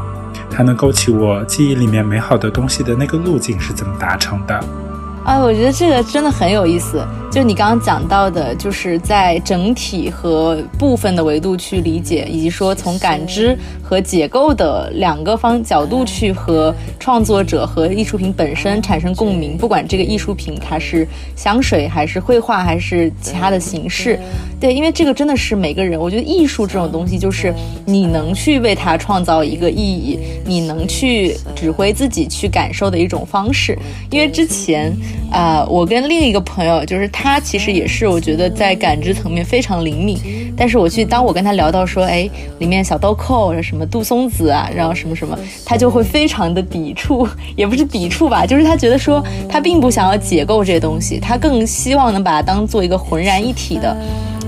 [0.52, 4.91] 它能勾起我记忆里面美好的东西的那个路径是怎么达成的。
[5.24, 7.06] 啊，我觉得这个真的很有意思。
[7.32, 19.56] 就你刚刚讲到的，就是在整体和部分的维度去理解，以及说从感知和解构的两个方角度去和创作者和艺术品本身产生共鸣。
[19.58, 24.20] 不管这个艺术品它是香水，还是绘画，还是其他的形式，
[24.60, 25.98] 对，因为这个真的是每个人。
[25.98, 27.54] 我觉得艺术这种东西，就是
[27.86, 33.78] 你能去为它创造一个意义，你能去指挥自己去感受的一种方式。
[34.10, 34.92] 因为之前。
[35.32, 40.20] 啊，我跟另一个朋友，就是他其实也是，我觉得在感知层面非常灵敏。
[40.58, 53.96] 但是我去，当我跟他聊到说，哎，里面小豆蔻什么杜松子啊，然后什么什么，他就会非常的抵触，也不是抵触吧，就是他觉得说，他并不想要解构这些东西，他更希望能把它当做一个浑然一体的。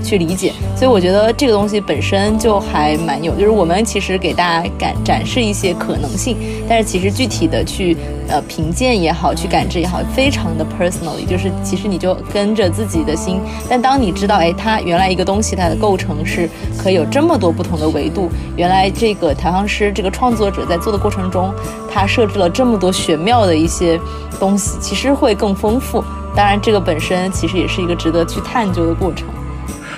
[0.04, 6.36] 去理解，所以我觉得这个东西本身就还蛮有，就是我们其实给大家展展示一些可能性，
[6.68, 7.96] 但是其实具体的去
[8.28, 13.40] 呃评鉴也好，去感知也好，非常的 personally，就是其实你就跟着自己的心。
[13.68, 21.50] 但当你知道，哎，它原来一个东西它的构成是可以有这么多不同的维度，原来这个调香师这个创作者在做的过程中，
[21.90, 23.98] 他设置了这么多玄妙的一些
[24.38, 26.04] 东西，其实会更丰富。
[26.36, 29.28] 当然，这个本身其实也是一个值得去探究的过程。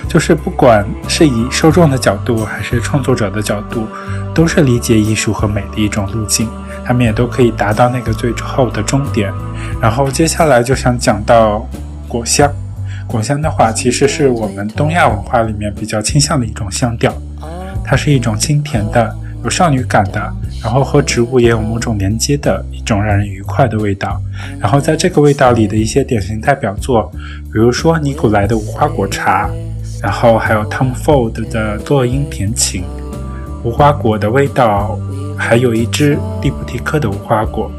[0.07, 3.85] 就是不管是以受众的角度，还是创作者的角度，
[4.33, 6.49] 都是理解艺术和美的一种路径。
[6.85, 9.31] 他们也都可以达到那个最后的终点。
[9.81, 11.67] 然后接下来就想讲到
[12.07, 12.49] 果香。
[13.05, 17.13] 果香的话，其实是我们东亚文化里面比较倾向的一种香调。
[17.83, 24.21] 它是一种清甜的、有少女感的，然后和植物也有某种连接的一种让人愉快的味道。
[24.57, 27.11] 然后在这个味道里的一些典型代表作，
[27.51, 29.49] 比如说尼古莱的无花果茶。
[30.07, 32.85] 然后还有 Tom Ford 的落英甜情，
[33.61, 34.97] 无花果的味道，
[35.37, 37.69] 还有一支蒂普提克的无花果。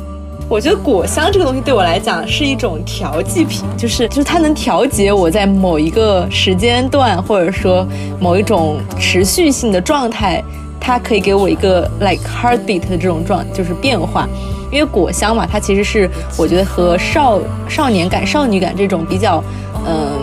[0.46, 7.88] 我觉得果香这个东西对我来讲是一种调剂品，就是就是它能调节我在某一个时间段或者说
[8.20, 10.44] 某一种持续性的状态，
[10.78, 14.28] 它可以给我一个 like heartbeat 的这种状就是变化。
[14.70, 19.42] 因为果香嘛，它其实是我觉得和少少年感、少女感这种比较，
[19.86, 20.17] 嗯。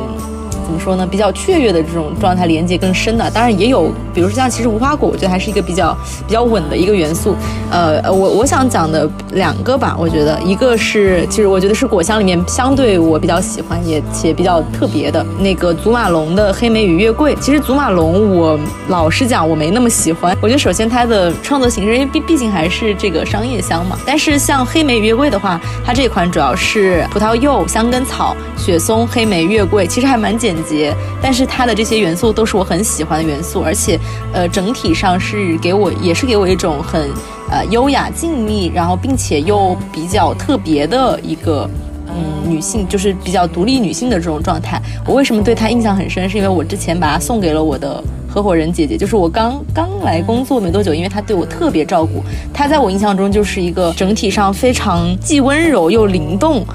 [0.65, 1.05] 怎么说呢？
[1.05, 3.29] 比较雀跃的这种状态，连接更深的。
[3.29, 5.95] 当然也有，比如说像其实无花果，我觉得还是一个比较
[6.27, 7.35] 比较稳的一个元素。
[7.69, 17.35] 呃，我我想讲的两个吧，我觉得一个是，其实我觉得是果香里面相对我比较喜欢也且比较特别的那个祖马龙的黑莓与月桂。
[17.39, 20.35] 其实祖马龙，我老实讲我没那么喜欢。
[20.41, 23.97] 我觉得首先它的创作形式，因为毕毕竟还是这个商业香嘛。
[24.05, 30.54] 但是像黑莓月桂的话，它这款主要是葡萄柚、香根草、雪松、黑莓、月桂，其实还蛮简。
[30.63, 33.99] 节，但是它的这些元素都是我很喜欢的元素，而且，
[34.33, 37.09] 呃，整体上是给我也是给我一种很
[37.49, 41.69] 呃优雅静谧，然后并且又比较特别的一个
[42.07, 44.81] 嗯女性，就是比较独立女性的这种状态。
[45.05, 46.29] 我为什么对她印象很深？
[46.29, 56.65] 是因为我之前把它送给了我的合伙人姐姐，就是我刚刚来工作没多久，因为她对我特别照顾，她在我印象中就是一个整体上非常既温柔又灵动。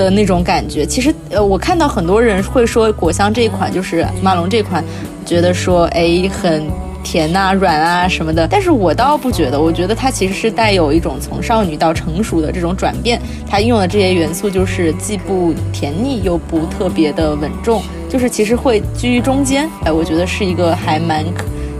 [0.00, 4.82] 的那种感觉，其实呃，我看到很多人会说果香这一款就是马龙这款，
[5.26, 6.66] 觉得说哎很
[7.04, 21.22] 甜呐、软啊什么的，但是我倒不觉得，我觉得它其实是带有一种从少女到成熟的这种转变，它用的这些元素就是既不甜腻又不特别的稳重，就是其实会居于中间，哎，我觉得是一个还蛮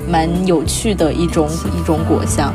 [0.06, 2.52] 蛮有趣的一种一种果香。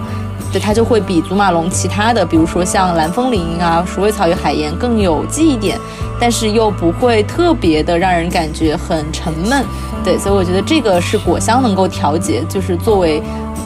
[0.59, 5.77] 它就会比祖马龙其他的，比如说像蓝风铃啊、鼠尾草与海盐更有记忆点，
[6.19, 9.65] 但是又不会特别的让人感觉很沉闷。
[10.03, 13.21] 对，所以我觉得这个是果香能够调节，就是作为，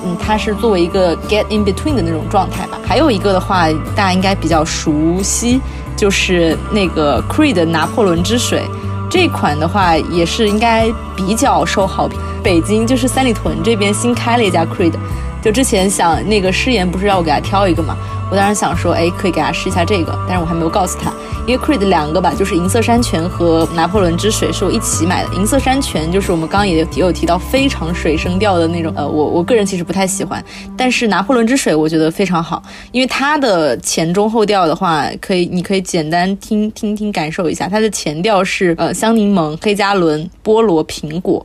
[0.05, 2.79] 嗯，它是作为一个 get in between 的那种状态吧。
[2.85, 5.59] 还有一个的话，大家应该比较熟悉，
[5.97, 8.63] 就是那个 Creed 拿破仑之水
[9.09, 12.17] 这款的话，也是应该比较受好评。
[12.43, 14.93] 北京就是三里屯这边新开了一家 Creed。
[15.41, 17.95] 就之前想那个诗言不是让我给他挑一个嘛？
[18.29, 21.13] 我当时想说，哎，可以给他试一下这个，但是我还没有告诉他，
[21.47, 25.33] 因为 Creed 两个吧，就是银色山泉和拿破仑之水是我一起买的。
[25.33, 30.43] 银色山泉就是我们刚刚也有提到非常水声调的那种，呃，我我个人其实不太喜欢，
[30.75, 32.61] 但是拿破仑之水我觉得非常好，
[32.91, 41.43] 因为它的前中后调的话，可以你可以简单听听听感受一下，它的前调是呃香柠檬、黑加仑、菠萝、苹果。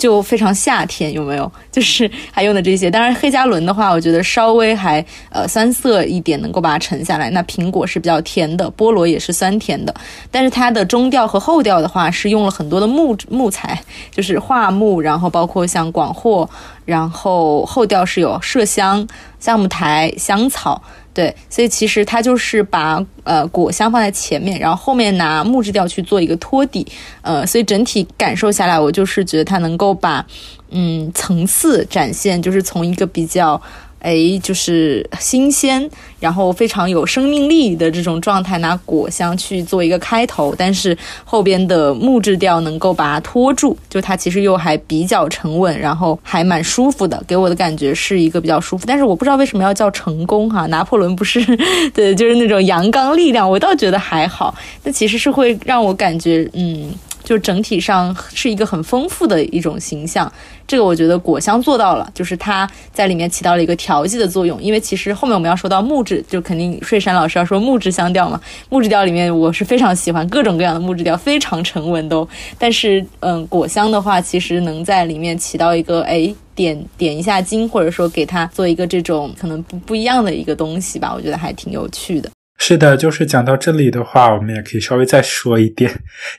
[0.00, 1.52] 就非常夏天，有没有？
[1.70, 2.90] 就是还用的这些。
[2.90, 7.28] 当然，黑加仑的话，我觉得稍微还呃酸涩一点，能够把它沉下来。
[7.28, 9.94] 那苹果是比较甜的，菠萝也是酸甜的。
[10.30, 13.78] 但是它的中调和后调的话，是用了很多的木木材，
[14.10, 16.48] 就是桦木，然后包括像广藿，
[16.86, 19.06] 然后后调是有麝香、
[19.38, 20.82] 橡木苔、香草。
[21.20, 26.86] 对，所以其实它就是把呃果香放在前面，然后后面拿木质调去做一个托底，
[27.20, 30.24] 呃，所以整体感受下来，我就是觉得它能够把
[30.70, 33.60] 嗯层次展现，就是从一个比较。
[34.00, 35.88] 哎，就是新鲜，
[36.18, 48.84] 然后非常有生命力的这种状态，拿果香去做一个开头，但是后边的木质调能够把它拖住，就它其实又还比较沉稳，然后还蛮舒服的，给我的感觉是一个比较舒服。
[48.86, 51.44] 但是我不知道为什么要叫成功哈，拿破仑不是
[51.92, 56.90] 对，就是那种阳刚力量，我倒觉得还好，那其实是会让我感觉嗯。
[57.22, 60.32] 就整体上是一个很丰富的一种形象，
[60.70, 64.62] 这个我觉得果香做到了，就是它在里面起到了一个调剂的作用。
[64.62, 68.40] 因为其实后面我们要说到木质，就肯定睡山老师要说木质香调嘛。
[68.68, 72.28] 木质调里面我是非常喜欢各种各样的木质调，非常沉稳都。
[72.56, 82.30] 但是嗯，果香的话，其实能在里面起到一个哎点点一下睛，或者说给它做一个这种可能不不一样的一个东西吧，我觉得还挺有趣的。
[82.62, 85.90] 是的，就是讲到这里的话，我们也可以稍微再说一点，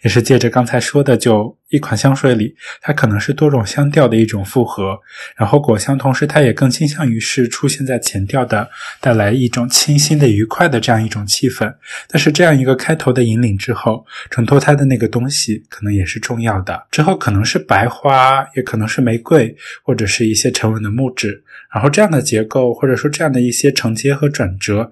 [0.04, 5.00] 也是借着刚才说的，就一款香水里，它可能是多种香调的一种复合，
[5.36, 8.70] 然后果香同时它也更倾向于是出现在前调的，
[9.02, 11.74] 带来一种清新的、愉快的这样一种气氛。
[12.08, 16.86] 但是这样一个开头的引领之后，衬托它的那个东西可能也是重要的。
[16.92, 19.54] 之后可能是白花，也可能是玫瑰，
[19.84, 21.44] 或者是一些沉稳的木质，
[21.74, 24.92] 然后这样的结构或者说这样的一些承接和转折。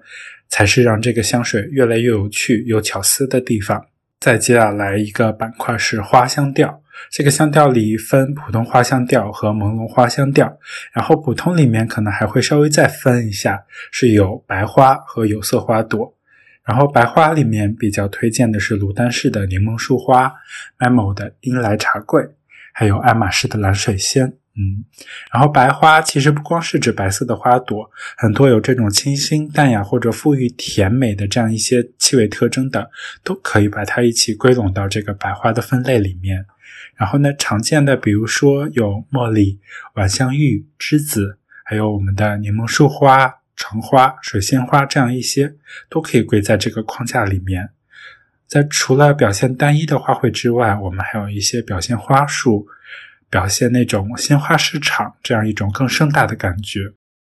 [0.50, 3.86] 才是让这个香水越来越有趣、有巧思的地方。
[4.20, 10.58] 再接下来一个板块是花香调，这个香调里分普通花香调和朦胧花香调，
[10.92, 16.14] 然后普通里面可能还会稍微再分一下，是有白花和有色花朵。
[16.62, 20.30] 然后白花里面比较推荐的是卢丹氏的柠檬树花、
[20.78, 22.22] Memo 的英莱茶桂，
[22.74, 24.34] 还有爱马仕的蓝水仙。
[24.56, 24.84] 嗯，
[25.32, 32.90] 然后白花其实不光是指白色的花朵，很多有这种清新淡雅或者馥郁甜美的这样一些气味特征的，
[33.22, 36.44] 都可以把它一起归拢到这个白花的分类里面。
[36.96, 39.60] 然后呢，常见的比如说有茉莉、
[39.94, 45.54] 晚香玉、栀子，还有我们的柠檬树花、橙花、水仙花这样一些，
[45.88, 47.70] 都可以归在这个框架里面。
[48.48, 52.66] 在除了表现单一的花卉之外，我们还有一些表现花束。
[53.30, 56.80] 表现那种鲜花市场这样一种更盛大的感觉。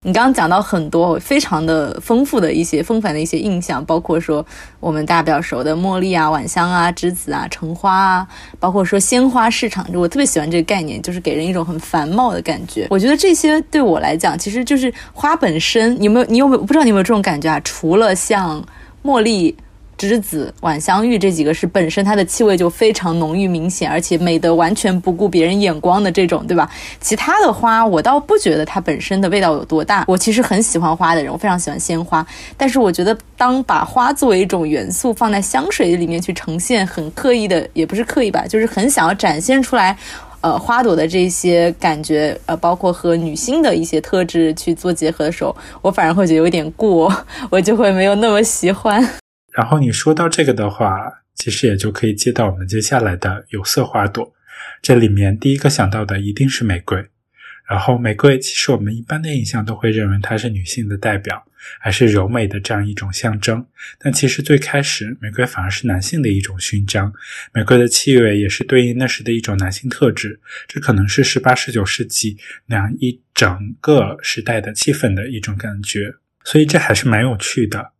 [0.03, 4.45] 你刚刚讲到很多非常的丰富的一些风帆的一些印象，包括说
[4.79, 8.27] 我们大家比较熟的茉莉啊、晚香啊、栀子啊、橙花啊，
[8.59, 12.85] 包括说鲜花市场，我特别喜欢这个概念，就是给人一种很繁茂的感觉。
[12.91, 15.99] 我觉得这些对我来讲，其实就是花本身。
[15.99, 16.25] 你有没有？
[16.27, 16.61] 你有没有？
[16.61, 17.59] 不知道你有没有这种感觉啊？
[17.61, 18.63] 除了像
[19.03, 19.57] 茉莉。
[19.97, 26.69] 栀子、晚香玉这几个是本身它的气味就非常浓郁明显，而且美得完全不顾别人眼光的这种，对吧？
[26.99, 30.03] 其他的花我倒不觉得它本身的味道有多大。
[30.07, 32.25] 我其实很喜欢花的人，我非常喜欢鲜花，
[32.57, 39.97] 但是我觉得当把花作为一种元素放在香水里面去呈现，很刻意的，也不是刻意吧，就是很想要展现出来，
[40.41, 47.11] 呃，花朵的这些感觉，呃，包括和女性的一些特质去做结合的时候，我反而会觉得有点过，
[47.49, 49.07] 我就会没有那么喜欢。
[49.55, 54.33] 然后你说到这个的话，其实也就可以接到我们接下来的有色花朵。
[54.81, 57.05] 这里面第一个想到的一定是玫瑰。
[57.67, 61.43] 然后玫瑰，其实我们一般的印象都会认为它是女性的代表，
[61.79, 63.65] 还是柔美的这样一种象征。
[63.97, 67.11] 但其实最开始，玫瑰反而是男性的一种勋章。
[67.53, 70.39] 玫瑰的气味也是对应那时的一种男性特质。
[70.67, 72.37] 这可能是十八、十九世纪
[72.67, 76.13] 那样一整个时代的气氛的一种感觉。
[76.43, 77.93] 所以这还是蛮有趣的。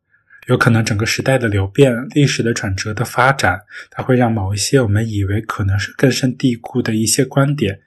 [0.48, 7.80] 有可能整个时代的流变、历史的转折的发展，它会让某一些我们以为可能是根深蒂固的一些观点，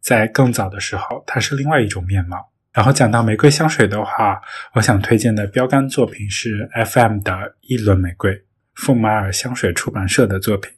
[0.00, 2.50] 在更早的时候，它是另外一种面貌。
[2.72, 4.40] 然后讲到玫瑰香水的话，
[4.74, 8.42] 我想推荐的标杆作品是 FM 的一轮玫瑰，
[8.74, 10.72] 富马尔香水出版社的作品。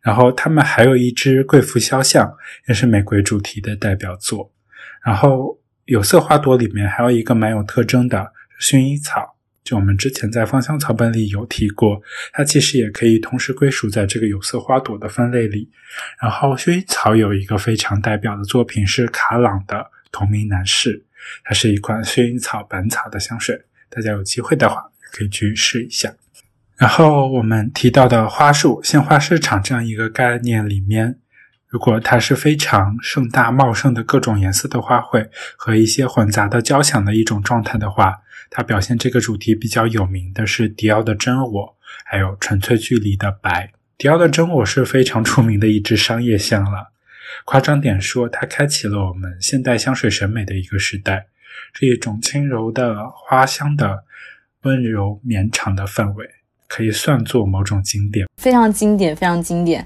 [0.00, 2.36] 然后他们还有一支贵妇肖像，
[2.68, 4.52] 也是玫瑰主题的代表作。
[5.04, 9.33] 然后有色花朵里面还有一个蛮有特征的薰衣草。
[9.64, 12.00] 就我们之前在芳香草本里有提过，
[12.34, 15.70] 它其实也可以同时归属在这个有色花朵的分类里。
[16.20, 21.02] 然后薰衣草有一个非常代表的作品是卡朗的同名男士，
[21.44, 23.58] 它是一款薰衣草本草的香水，
[23.88, 26.14] 大家有机会的话可以去试一下。
[26.76, 31.18] 然后我们提到的花束、鲜花市场这样一个概念里面，
[31.74, 43.72] 如果它是非常盛大茂盛的各种颜色的花卉和一些混杂的交响的一种状态的话，它表现这个主题比较有名的是迪奥的真我，还有纯粹距离的白。
[43.98, 46.92] 迪奥的真我是非常出名的一支商业香了，
[47.44, 51.26] 夸张点说，它开启了我们现代香水审美的一个时代，
[51.72, 54.04] 是一种轻柔的花香的
[54.62, 56.24] 温柔绵长的氛围，
[56.68, 59.84] 可以算作某种经典，非常经典，非常经典。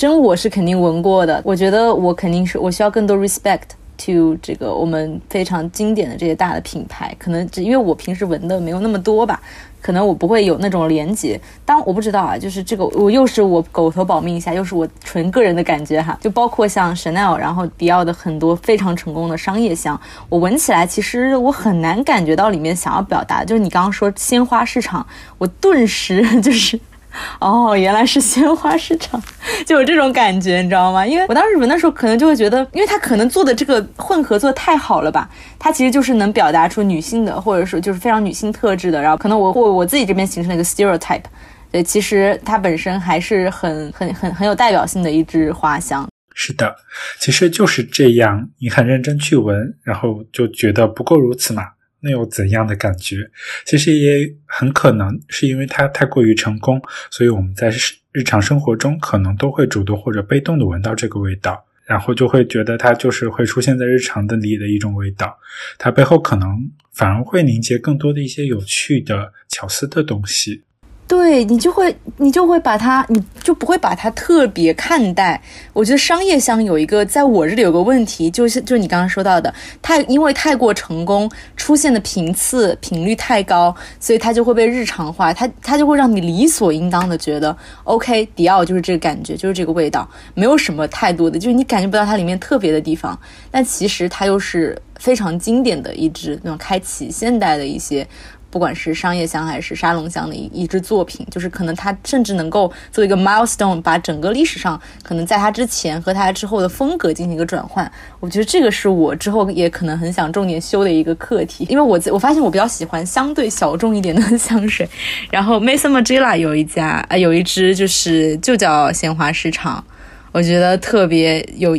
[0.00, 3.60] 真我是肯定闻过的，我觉得我肯定是我需要更多 respect
[3.98, 9.38] to 这个我们非常经典的这些大的品牌，可能只因为我平时闻的没有那么多吧，
[9.82, 11.38] 可能我不会有那种连接。
[11.66, 26.80] 当我不知道啊，就是这个我又是我狗头保命一下，又是我纯个人的感觉哈，就包括像 Chanel，然后迪奥的很多非常成功的商业香，我闻起来其实我很难感觉到里面想要表达，就是你刚刚说鲜花市场，我顿时 就是。
[27.40, 29.20] 哦，原来是鲜花市场，
[29.66, 31.06] 就有这种感觉，你知道吗？
[31.06, 39.00] 因为我当时闻的时候，可能就会觉得，因为它可能做的这个混合做太好了吧，它其实就是能表达出女性的，或者说就是非常女性特质的。
[39.00, 41.24] 然后可能我或我自己这边形成了一个 stereotype，
[41.72, 46.08] 对，其实它本身还是很很很很有代表性的一支花香。
[46.34, 46.74] 是的，
[47.18, 51.64] 其实就是这样，你很认真去闻，然后就觉得不过如此嘛。
[52.00, 53.30] 那有怎样的感觉？
[53.64, 56.80] 其实也很可能是因为它太过于成功，
[57.10, 57.70] 所以我们在
[58.12, 65.38] 日常生活中可能都会主动或者被动的闻到这个味道，然后就会觉得它就是会出现在日常的里的一种味道。
[65.78, 70.62] 它背后可能反而会凝结更多的一些有趣的巧思的东西。
[71.10, 75.42] 对你就会，你就会把它，你就不会把它特别看待。
[75.72, 79.52] 我觉得商业香有一个，在我这里有个问题，就是就你刚刚说到的，
[79.82, 93.18] 太因为太过成功，出现的频次频率太高，所以它就会被日常化，它它就会让你理所应当的觉得，OK，迪奥就是这个感觉，就是这个味道，没有什么太多的，就是你感觉不到它里面特别的地方。
[93.50, 98.06] 但其实它又是非常经典的一支那种开启现代的一些。
[98.50, 107.90] 不管是商业香还是沙龙香的一一支作品，就是可能它甚至能够做一个 milestone，把整个历史上可能在它之前和它之后的风格进行一个转换。
[108.18, 114.88] 我觉得这个是我之后也可能很想重点修的一个课题，因为我我发现我比较喜欢相对小众一点的 香水。
[115.30, 119.84] 然后 Maison Margiela 有一家啊，有一支就是就叫鲜花市场，
[120.32, 121.78] 我觉得特别有。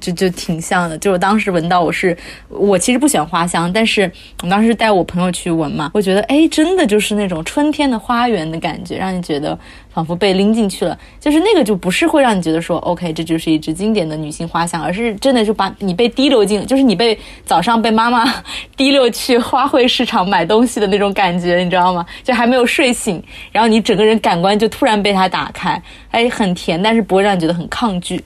[0.00, 2.16] 就就挺像的，就我当时闻到，我是
[2.48, 4.10] 我其实不喜欢花香，但是
[4.42, 9.58] 我当时带我朋友去闻嘛，我觉得哎，真的就是那种春天的花园的感觉，让你觉得
[9.92, 10.96] 仿佛被拎进去了。
[11.18, 18.24] 就是那个就不是会让你觉得说 OK，这就是一支经典的女性花香，而是真的就把你被滴溜进，就是你被早上被妈妈
[18.76, 22.06] 滴溜去花卉市场买东西的那种感觉，你知道吗？
[22.22, 28.22] 就还没有睡醒，然后你整个人感官就突然被它打开，哎，很甜，但是不会让你觉得很抗拒。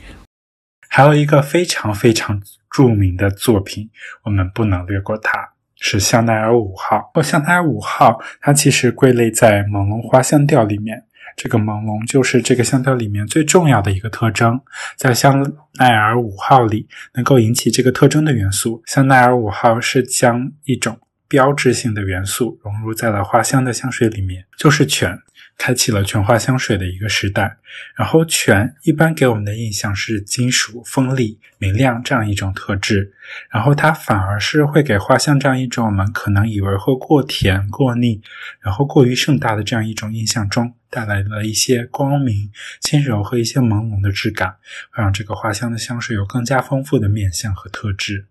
[0.94, 2.38] 还有一个非常非常
[2.70, 3.88] 著名的作品，
[4.24, 5.48] 我们不能略过它，
[5.80, 7.10] 是香奈儿五号。
[7.14, 11.02] 或香奈儿五号，它其实归类在朦胧花香调里面。
[11.34, 14.60] 这个朦胧就是这个香调里面最重要的一个特征。
[14.94, 15.42] 在香
[15.78, 25.18] 奈儿五号里，能够引起这个特征的元素，香奈儿五号是将一种标志性的元素融入在了花香的香水里面，就是犬。
[25.58, 27.56] 开启了全花香水的一个时代，
[27.94, 33.12] 然后醛一般给我们的印象是金属、锋利、明亮这样一种特质，
[33.50, 38.20] 然后它反而是会给花香这样一种我们可能以为会过甜、过腻，
[38.60, 42.50] 然后过于盛大的这样一种印象中带来了一些光明、
[42.80, 44.56] 轻柔和一些朦胧的质感，
[44.90, 48.26] 会让这个花香的香水有更加丰富的面相和特质。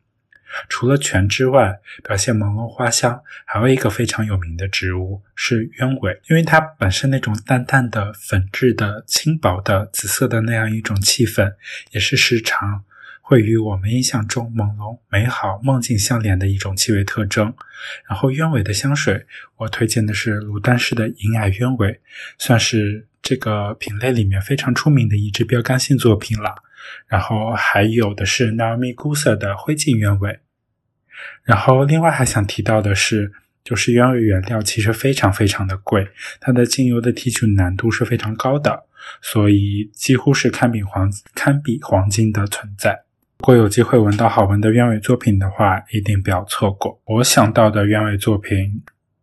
[0.69, 11.53] 除了醛之外，表现朦胧花香还有一个非常有名的植物是鸢尾，因为它本身那种淡淡的粉质的轻薄的紫色的那样一种气氛，
[11.91, 12.83] 也是时常
[13.21, 17.53] 会与我们印象中朦胧、美好、梦境相连的一种气味特征。
[18.07, 19.25] 然后鸢尾的香水，
[19.57, 22.01] 我推荐的是卢丹氏的银耳鸢尾，
[22.37, 26.55] 算是这个品类里面非常出名的一支标杆性作品了。
[27.07, 30.39] 然后还有的是 Naomi g u s a 的灰烬鸢尾，
[31.43, 33.31] 然后另外还想提到的是，
[33.63, 36.07] 就是鸢尾原料其实非常非常的贵，
[36.39, 38.85] 它的精油的提取难度是非常高的，
[39.21, 43.03] 所以几乎是堪比黄堪比黄金的存在。
[43.39, 47.01] 如果有机会闻到好闻的鸢尾作品的话，一定不要错过。
[47.05, 48.81] 我想到的鸢尾作品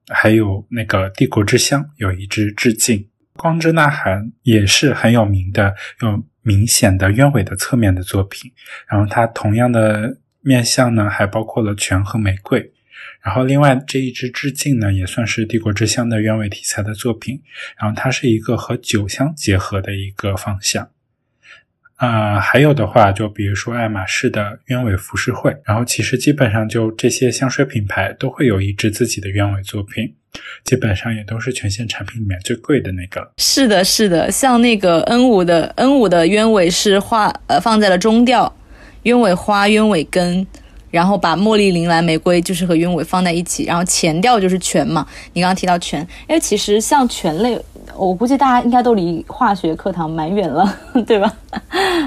[0.09, 6.23] 还有那个帝国之香，有一支致敬光之呐喊，也是很有名的，有。
[6.43, 8.53] 明显的鸢尾的侧面的作品，
[8.89, 12.73] 然后它同样的面相呢，还包括了泉和玫瑰。
[13.21, 17.41] 然后另外这一支致敬呢，也算是帝国之乡的鸢尾题材的作品。
[17.79, 20.89] 然后它是一个和酒香结合的一个方向。
[21.99, 30.15] 呃，还有的话，就比如说爱马仕的鸢尾浮世绘，然后其实基本上就这些香水品牌都会有一支自己的鸢尾作品，
[30.65, 33.31] 基本上也都是全线产品里面最贵的那个。
[33.39, 38.55] 是的，是的，像那个 N 五的 N 五的鸢尾是花呃放在了中调，
[39.03, 40.47] 鸢尾花、鸢尾根。
[40.91, 45.07] 然后把茉莉、铃兰、玫瑰就是和鸢尾放在一起，然后前调就是全嘛。
[45.35, 47.61] 你刚刚提到全，因为其实像全类，
[47.97, 50.73] 我估计大家应该都离化学课堂蛮远了，
[51.07, 51.33] 对吧？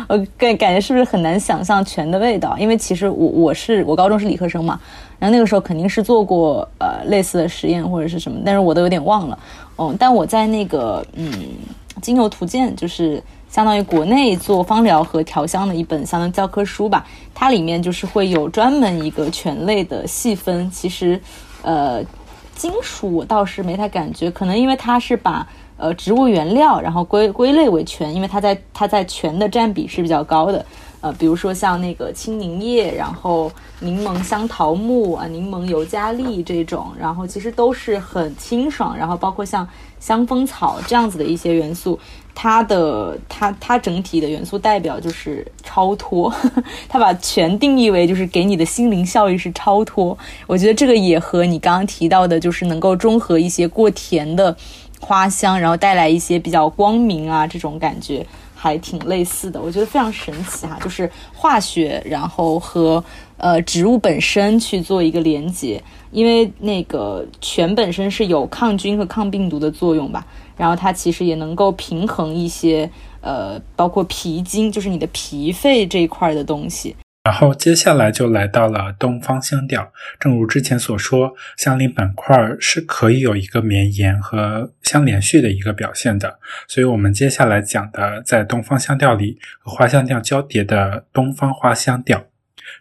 [0.07, 2.57] 我感感觉是不是很难想象全的味道？
[2.57, 4.79] 因为其实我我是我高中是理科生嘛，
[5.19, 9.39] 然后那个时候肯定是做过呃类似的实验或者是什么，但是我都有点忘了。
[9.77, 11.31] 嗯，但我在那个嗯
[12.01, 13.21] 精油图鉴就是。
[13.51, 17.05] 相当于国内做芳疗和调香的一本相当教科书吧，
[17.35, 20.71] 它里面就是会有专门一个醛类的细分。
[20.71, 21.19] 其实，
[21.61, 22.01] 呃，
[22.55, 25.45] 金属我倒是没太感觉，可能因为它是把
[25.81, 30.65] 呃植物原料然后归归类为醛，因为它在它在醛的占比是比较高的。
[31.01, 39.67] 呃，比如说像那个青柠叶，然后柠檬香桃木啊，柠檬尤加利这种，然后其实都是很清爽，然后包括像
[39.99, 41.99] 香蜂草这样子的一些元素。
[42.33, 46.33] 它的它它整体的元素代表就是超脱，
[46.87, 50.17] 它把全定义为就是给你的心灵效益是超脱。
[50.47, 54.55] 我觉得这个也和你刚刚提到的，就是能够中和一些过甜的
[55.01, 58.25] 花香，然后带来一些比较光明啊这种感觉，
[58.55, 59.59] 还挺类似的。
[59.59, 63.03] 我觉得非常神奇哈，就是化学然后和
[63.37, 70.25] 呃植物本身去做一个连接，因为那个醛本身是有抗菌和抗病毒的作用吧。
[70.55, 72.87] 然后它其实也能够平衡一些，
[73.21, 76.95] 呃，包括脾经，就是你的脾肺这一块的东西。
[77.23, 79.93] 然后接下来就来到了东方香调。
[80.19, 86.39] 正如之前所说，香林板块是可以有一个绵延和相连续的一个表现的。
[86.67, 92.25] 所以我们接下来讲的，在东方香调里和花香调交叠的东方花香调，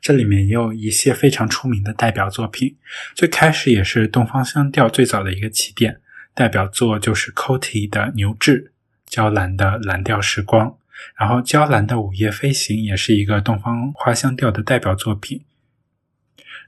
[0.01, 2.77] 这里面也有一些非常出名的代表作品。
[3.15, 6.01] 最开始也是东方香调最早的一个起点。
[6.33, 8.73] 代表作就是 Coty 的牛至，
[9.05, 10.77] 娇兰的蓝调时光，
[11.17, 15.45] 然后娇兰的午夜飞行也是一个东方花香调的代表作品。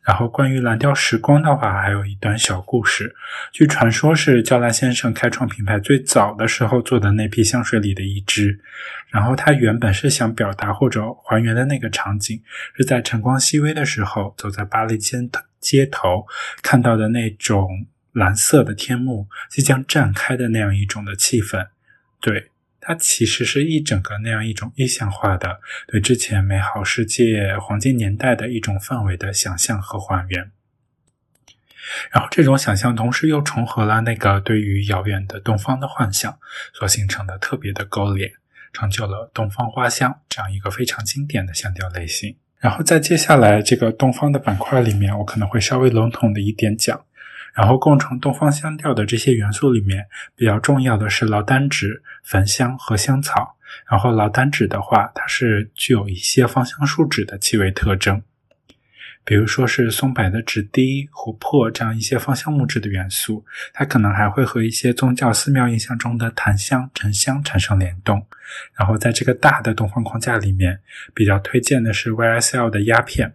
[0.03, 3.15] 然后关于蓝调时光的话，还有一段小故事。
[3.53, 8.61] 据传说是娇兰先生开创品牌最早的时候做的那批香水里的一支。
[9.11, 12.43] 然后他原本是想表达或者还原的那个场景，
[12.77, 15.19] 是在晨光熹微的时候，走在巴黎街
[15.61, 16.27] 街头
[16.63, 17.87] 看到的那种。
[18.15, 21.69] 蓝色的天幕即将绽开的那样一种的气氛，
[22.21, 22.51] 对
[22.85, 30.51] 它其实是一整个那样一种意象化的，对之前美好世界黄金年代的一种氛围的想象和还原。
[32.11, 36.39] 然后这种想象同时又重合了那个对于遥远的东方的幻想
[36.73, 38.33] 所形成的特别的勾连，
[38.73, 42.37] 成就了东方花香这样一个非常经典的香调类型。
[42.59, 47.05] 然后在接下来这个东方的板块里面，我可能会稍微笼统的一点讲。
[47.55, 53.57] 然后构成东方香调的这些元素里面，比较重要的是劳丹脂、焚香和香草。
[53.91, 58.23] 然后劳丹脂的话，它是具有一些芳香树脂的气味特征，
[59.25, 63.45] 比如说是松柏的脂滴、琥珀这样一些芳香木质的元素。
[63.73, 68.27] 它可能还会和一些宗教寺庙印象中的檀香、沉香产生联动。
[68.77, 70.81] 然后在这个大的东方框架里面，
[71.15, 73.35] 比较推荐的是 YSL 的鸦片。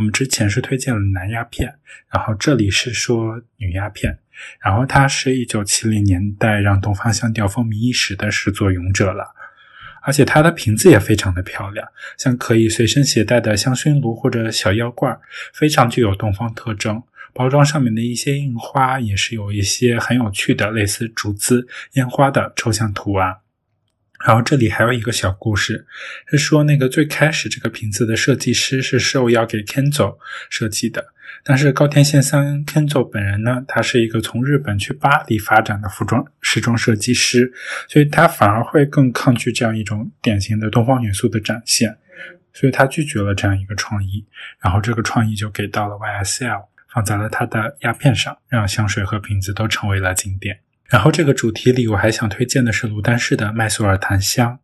[0.00, 1.74] 我们之前是推荐了男鸦片，
[2.10, 4.18] 然后这里是说女鸦片，
[4.58, 9.34] 然后它是一九七零年代让东方香调风靡一时的始作俑者了，
[10.00, 11.86] 而且它的瓶子也非常的漂亮，
[12.16, 15.20] 像可以随身携带的香薰炉或者小药罐，
[15.52, 17.02] 非常具有东方特征。
[17.34, 23.36] 包装上面的一些印花也是有一些很有趣的类似竹子、烟花的抽象图案。
[24.26, 25.86] 然后这里还有一个小故事，
[26.26, 30.18] 是说那个最开始这个瓶子的设计师是受邀给 Kenzo
[30.50, 31.06] 设计的，
[31.42, 37.50] 但是高田宪三 Kenzo 本人呢，他是一个从日本去巴黎发展的服装时装设计师，
[37.88, 41.96] 所以他反而会更抗拒这样一种典型的东方元素的展现，
[42.52, 44.26] 所以他拒绝了这样一个创意，
[44.60, 50.60] 然后这个创意就给到了 YSL，放在了他的鸦片上，让香水和瓶子都成为了经典。
[50.90, 54.58] 然后这个主题里，我还想推荐的是卢丹氏的麦索尔檀香、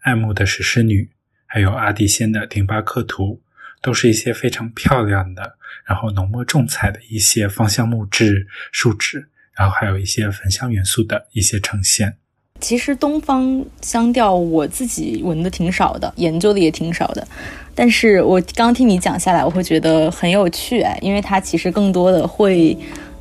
[0.00, 1.08] 爱慕的史诗女，
[1.46, 3.40] 还有阿蒂仙的廷巴克图，
[3.80, 5.54] 都是一些非常漂亮的，
[5.86, 12.16] 然后浓墨重彩的一些芳香木质树脂，然后还有一些焚香元素的一些呈现。
[12.58, 17.24] 其实东方香调我自己闻的挺少的，研究的也挺少的，
[17.72, 22.76] 但是我刚听你讲下来，我会觉得很有趣哎，因为它其实更多的会。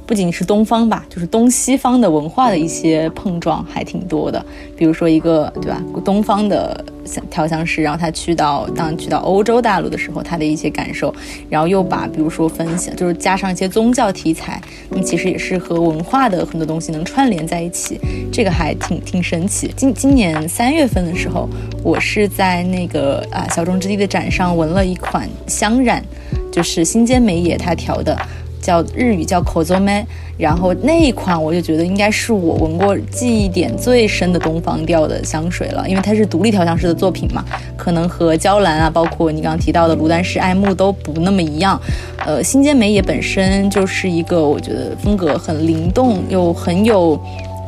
[0.08, 4.44] 不仅是东方吧，就是东西方的文化的一些碰撞还挺多的。
[4.78, 6.84] 比如说一个对吧，东方的
[7.30, 11.14] 调香师，然后他去到当去到欧洲大陆的时候，他的一些感受，
[11.50, 18.00] 然后又把比如说分享，就是加上一些宗教题材，那么其实也是和文化的很多东西能串联在一起，
[18.32, 19.70] 这个还挺挺神奇。
[19.76, 21.50] 今今年三月份的时候，
[21.84, 26.02] 我是在那个啊小众之地的展上闻了一款香染，
[26.50, 28.18] 就是新间美野他调的。
[28.62, 30.06] 叫日语叫 kozome，
[30.38, 37.44] 然后那一款我就觉得应该是我闻过记忆点最深的东方调的香水了，因为它是独立调香师的作品嘛，
[37.76, 41.80] 可能和娇兰啊，包括你刚刚提到的卢丹氏爱慕都不那么一样。
[42.26, 47.20] 呃，新间美也本身就是一个我觉得风格很灵动又很有。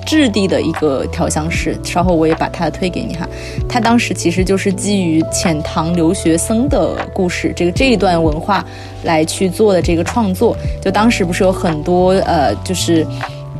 [0.05, 3.27] 质地的一个调香师，稍后我也把它推给你哈。
[3.67, 8.65] 他当时其实就是基于遣唐留学僧的故事，这个这一段文化
[9.03, 10.55] 来去做的这个创作。
[10.81, 13.05] 就当时不是有很多呃，就是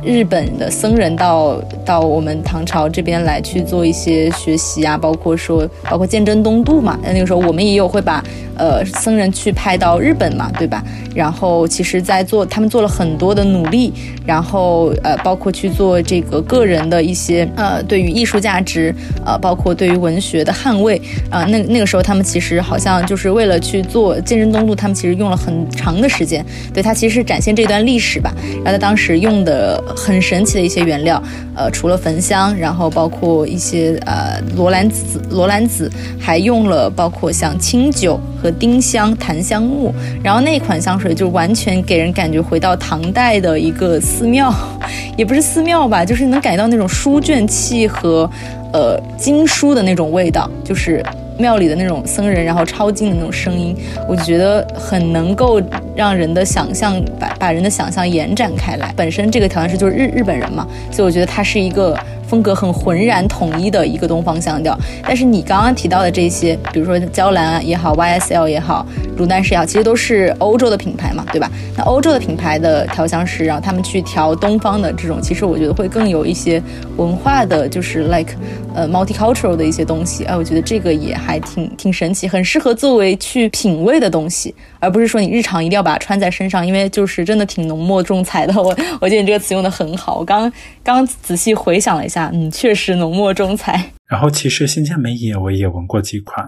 [0.02, 6.98] 日本的僧人到到我们唐朝这边来去做一些学习啊，包括说包括鉴真东渡嘛。
[7.02, 8.22] 那个时候我们也有会把。
[8.56, 10.84] 呃，僧人去派到日本嘛，对吧？
[11.14, 13.90] 然后其实，在做他们做了很多的努力，
[14.26, 18.94] 然后呃，包括去做这个个人的一些呃，对于艺术价值，
[19.24, 21.46] 呃，包括对于文学的捍卫啊。
[21.46, 26.44] 那那个时候，他们其实好像就是为了去做鉴真东渡，他们其实用了很长的时间。
[26.74, 28.30] 对他其实是展现这段历史吧。
[28.56, 31.20] 然后他当时用的很神奇的一些原料，
[31.56, 38.50] 呃，除了焚香，然后包括一些呃罗兰子，罗兰子还用了包括像清酒和。
[38.60, 44.52] 丁香、檀香木，然后那款香水就完全给人感觉回到唐代的一个寺庙，
[45.16, 48.28] 也不是寺庙吧，就是能感觉到那种书卷气和，
[48.74, 51.02] 呃，经书的那种味道，就是
[51.40, 53.74] 庙里的那种僧人然后抄经的那种声音，
[54.06, 55.60] 我就觉得很能够
[55.96, 58.92] 让人的想象把把人的想象延展开来。
[58.96, 61.98] 本身这个调香师就是日日本人嘛，所以我觉得他是一个。
[62.30, 71.50] 风格很浑然统一的一个东方香调，但是你刚刚提到的这些，比如说娇兰啊也好，YSL 也好，卢丹氏也好，其实都是欧洲的品牌嘛，对吧？
[71.76, 76.62] 那欧洲的品牌的调香师，然后他们去调东方的这种，其实我觉得会更有一些
[76.96, 78.32] 文化的，就是 like
[78.76, 80.24] 呃 multicultural 的一些东西。
[80.26, 88.54] 哎，我觉得这个也还挺挺神奇，很适合作为去品味的东西，而不是说你日常一定要把它穿在身上，因为就是真的挺浓墨重彩的。
[88.62, 90.52] 我我觉得你这个词用的很好，我刚
[90.84, 92.19] 刚仔细回想了一下。
[92.32, 93.92] 嗯，确实浓墨重彩。
[94.08, 96.44] 然后其实新疆美野我也闻过几款，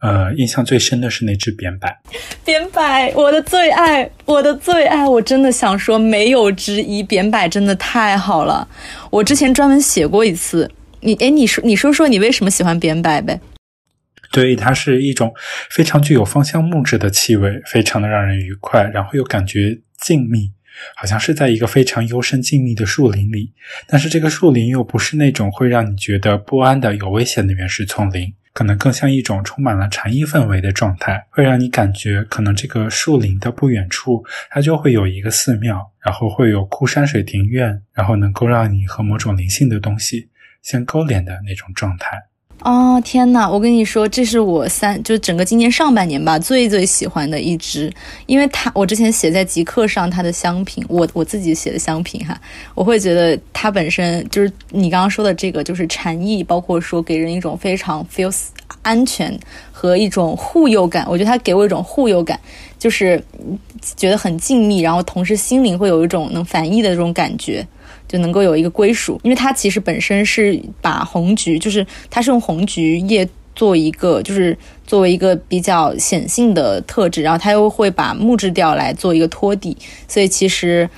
[0.00, 1.88] 呃，印象最深的是那只扁柏。
[2.44, 2.82] 扁柏，
[3.14, 7.02] 我的最爱，我的最爱，我真的想说没有之一。
[7.02, 8.68] 扁柏真的太好了，
[9.10, 10.70] 我之前专门写过一次。
[11.00, 13.40] 你，哎，你说，你说说你为什么喜欢扁柏呗？
[14.30, 15.32] 对，它是一种
[15.70, 20.50] 非常具有芳香木质的气味，非常的让人愉快，然后又感觉静谧。
[20.96, 23.52] 好像是在一个非常幽深静谧的树林里，
[23.86, 40.28] 但是这个树林又不是那种会让你觉得不安的有危险的原始丛林，可能更像一种充满了禅意氛围的状态，会让你感觉可能这个树林的不远处，它就会有一个寺庙，然后会有枯山水庭院，然后能够让你和某种灵性的东西
[40.62, 42.16] 相勾连的那种状态。
[42.60, 47.90] 哦天呐，我跟你说，这是我三就整个今年上半年吧最最喜欢的一支，
[48.26, 52.38] 因为它我之前写在极客上它的香品，我我自己写的香品哈，
[52.74, 58.46] 我会觉得它本身就是你刚刚说的这个就是禅意，包括说给人一种非常 feels
[58.82, 59.38] 安全
[59.70, 62.38] 和一种护佑感，我觉得它给我一种护佑感，
[62.76, 63.22] 就是
[63.96, 67.64] 觉得很静谧，然后同时心灵会有一种能反溢的这种感觉。
[68.08, 74.56] 就能够有一个归属，因为它其实本身是把红菊，就是它是用红菊叶做一个，就是
[74.86, 79.76] 作为一个比较显性的特质，然后它又会把木质调来做一个托底，
[80.08, 80.88] 所以其实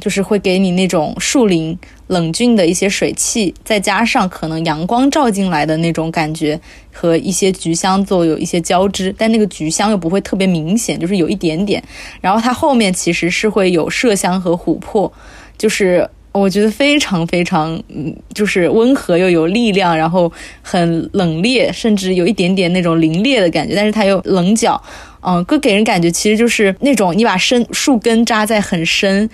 [0.00, 1.78] 就是会给你那种树林
[2.08, 6.60] 冷峻的一些水汽，再加上可能阳光照进来的那种感觉，
[6.92, 11.82] 和一些菊香做有一些交织，但那个菊香又不会特别明显，就是有一点点，
[12.20, 15.10] 然后它后面其实是会有麝香和琥珀，
[15.56, 16.10] 就是。
[16.34, 20.30] 我觉得非常非常，嗯，就是温和又有力量，然后
[20.62, 24.82] 很冷冽，甚至有一点点那种凌冽的感觉，但是它又棱角，
[25.22, 29.30] 嗯，更给人感觉其实就是那种你把深树根扎在很深，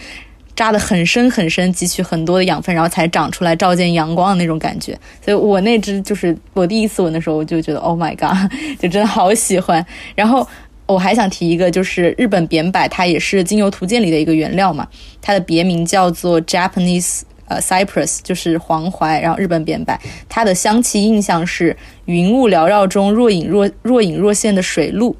[0.54, 4.92] 扎的很深很深，汲取很多的养分，然后才长出来，照见阳光的那种感觉。
[5.24, 9.84] 所以我那只就是我第一次闻的时候，我就觉得 Oh my God，就真的好喜欢。
[10.14, 10.46] 然后。
[10.90, 14.86] 我还想提一个，就是日本扁柏，它也是精油图鉴里的一个原料嘛。
[15.22, 19.96] 它的别名叫做 Japanese 呃 Cypress，就是黄槐，然后日本扁柏，
[20.28, 21.76] 它的香气印象是
[22.06, 25.16] 云雾缭绕中若隐若若隐若现的水露，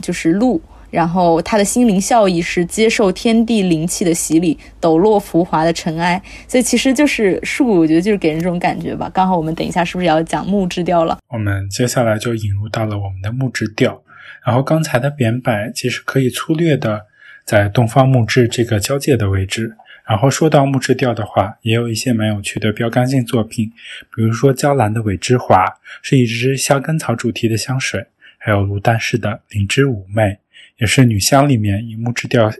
[0.00, 0.60] 就是露。
[0.90, 6.22] 然后它的心灵效益是接受天地灵气的洗礼，抖落浮华的尘埃。
[6.46, 9.10] 所以其实就是树，我觉得就是给人这种感觉吧。
[9.12, 11.18] 刚好我们等一下是不是要讲木质调了？
[11.28, 14.00] 我们接下来就引入到了我们的木质调。
[14.44, 17.06] 然后刚才的扁柏其实可以粗略的
[17.44, 19.76] 在东方木质这个交界的位置。
[20.06, 23.70] 然后说到木质调的话，也有一些蛮有趣的标杆性作品，
[24.16, 25.66] 比如说娇兰的尾之华
[26.00, 28.06] 是一支香根草主题的香水，
[28.38, 30.38] 还有卢丹氏的灵芝妩媚，
[30.78, 32.50] 也是女香里面以木质调、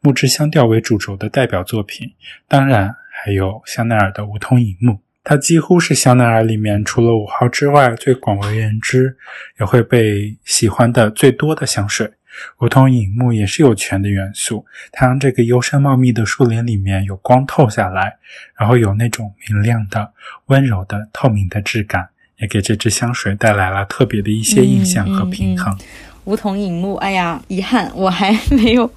[0.00, 2.12] 木质香调为主轴的代表作品。
[2.46, 9.16] 当然还有香奈儿的梧桐影木，它几乎是香奈儿里面除了五号之外最广为人知，
[9.58, 12.12] 也会被喜欢的最多的香水。
[12.58, 18.16] 梧桐影木也是有泉的元素，它让这个幽深茂密的树林里面有光透下来，
[18.58, 20.12] 然后有那种明亮的、
[20.46, 22.08] 温柔的、透明的质感，
[22.38, 25.78] 也给这支香水带来了特别的一些印象和平衡。
[26.24, 28.90] 梧桐影木，哎呀，遗憾我还 没有，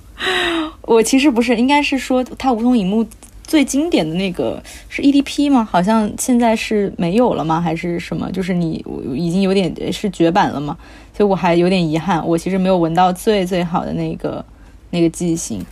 [0.82, 3.08] 我其实不是，应该是说它梧桐影木
[3.48, 5.64] 最经典的那个是 EDP 吗？
[5.64, 7.60] 好像现在是没有了吗？
[7.60, 8.30] 还是什么？
[8.32, 8.86] 就是你
[9.16, 10.78] 已经有点是绝版了吗？
[11.16, 14.46] 所以我还有点遗憾，我其实没有闻到最最好的那个
[14.92, 15.66] 那个记性。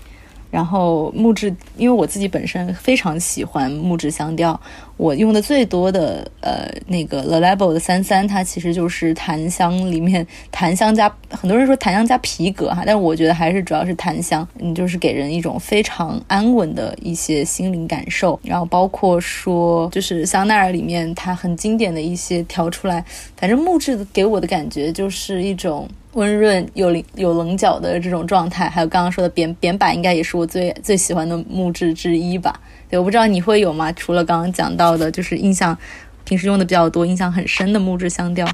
[0.55, 4.57] 然后木质，因为我自己本身非常喜欢木质香调，
[4.95, 18.39] 我用的最多的呃那个 The Label 的三三，它其实就是檀香里面檀香加很多人说檀香加皮革哈，但是我觉得还是主要是檀香，嗯，就是给人一种非常安稳的一些心灵感受。
[18.41, 23.03] 然后包括说就是香奈儿里面它很经典的一些调出来，
[23.35, 25.85] 反正木质给我的感觉就是一种。
[26.15, 32.59] 温润有棱有棱角的这种状态，还有刚刚说的扁扁板，应该也是我最最喜欢的木质之一吧。
[32.89, 33.91] 对，我不知道你会有吗？
[33.91, 35.77] 除了刚刚讲到的，就是印象
[36.23, 38.47] 平时用的比较多、印象很深的木质香调。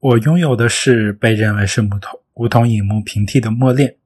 [0.00, 3.96] 我拥有的是被认为是梧桐梧桐影木平替的墨恋，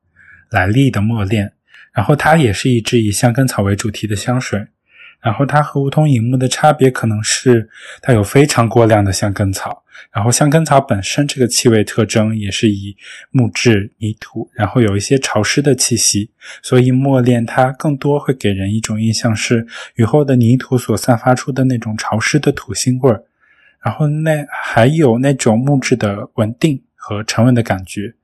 [0.50, 1.52] 莱利的墨恋，
[1.92, 4.68] 然后它也是一支以香根草为主题的香水。
[5.24, 7.66] 然后它和梧桐影木的差别可能是
[8.02, 12.94] 它有非常过量的香根草，然后香根草本身这个气味特征也是以
[13.30, 16.30] 木质、泥土，然后有一些潮湿的气息，
[16.62, 23.22] 所以墨恋它更多会给人一种印象是雨后的泥土所散发出的那种潮湿的土腥味儿，
[23.82, 28.14] 然后那还有那种木质的稳定和沉稳的感觉。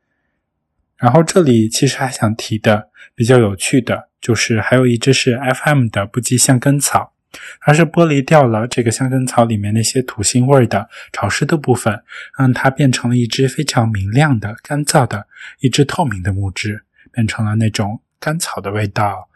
[1.00, 4.08] 然后这里其实还想提的比较有趣的。
[4.20, 7.14] 就是还有一支是 FM 的不羁香根草，
[7.58, 12.02] 它是剥离掉了这个香根草里面那些土腥味的潮湿的部分，
[12.38, 15.26] 让它变成了一支非常明亮的、干燥的
[15.60, 19.30] 一支透明的木质，变成了那种甘草的味道，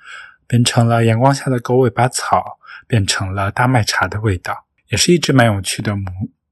[0.46, 6.04] 变成了阳光下的狗尾巴草，变成了大麦茶的味道，也是一支蛮有趣的木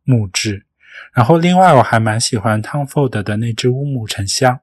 [0.04, 0.64] 木质。
[1.12, 4.60] 然后另外我还蛮喜欢 Tom Ford 的那只乌木沉香。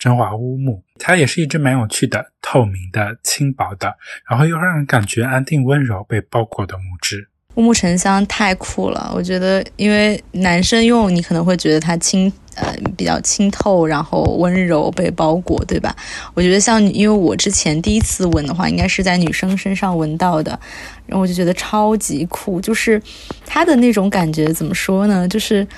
[0.00, 3.94] 真华乌木，它也是一支蛮有趣的、透明的、轻薄的，
[4.26, 7.28] 然后又让人感觉安定、温柔、被包裹的木质。
[7.56, 15.94] 乌木沉香太酷了，我觉得，因为男生用你可能会觉得它清，呃，比较清透，然后温柔、被包裹，对吧？
[16.32, 20.58] 我觉得像，因为我之前第一次闻的话，应该是在女生身上闻到的，
[21.04, 23.02] 然后我就觉得超级酷，就是
[23.44, 25.28] 它的那种感觉，怎么说呢？
[25.28, 25.68] 就是。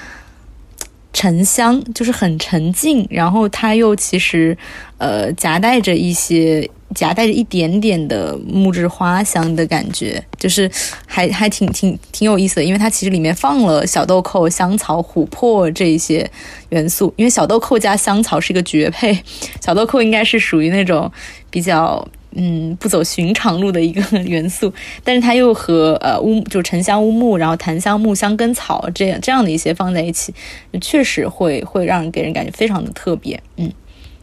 [1.13, 4.57] 沉香就是很沉静，然后它又其实，
[4.99, 10.71] 呃，夹带着一些，夹带着一点点的木质花香的感觉，就是
[11.07, 16.29] 还还挺挺挺有意思的，因为它其实里面放了小豆蔻、香草、琥珀这一些
[16.71, 19.23] 元素，因为小豆蔻加香草是一个绝配，
[19.61, 21.11] 小豆蔻应该是属于那种
[21.51, 22.07] 比较。
[22.35, 24.73] 嗯，不走寻常路的一个 元素，
[25.05, 30.33] 但是它又和呃乌就沉香乌木，然后檀香木香根草这样这样的一些放在一起，
[30.81, 33.39] 确实会会让人给人感觉非常的特别。
[33.57, 33.71] 嗯，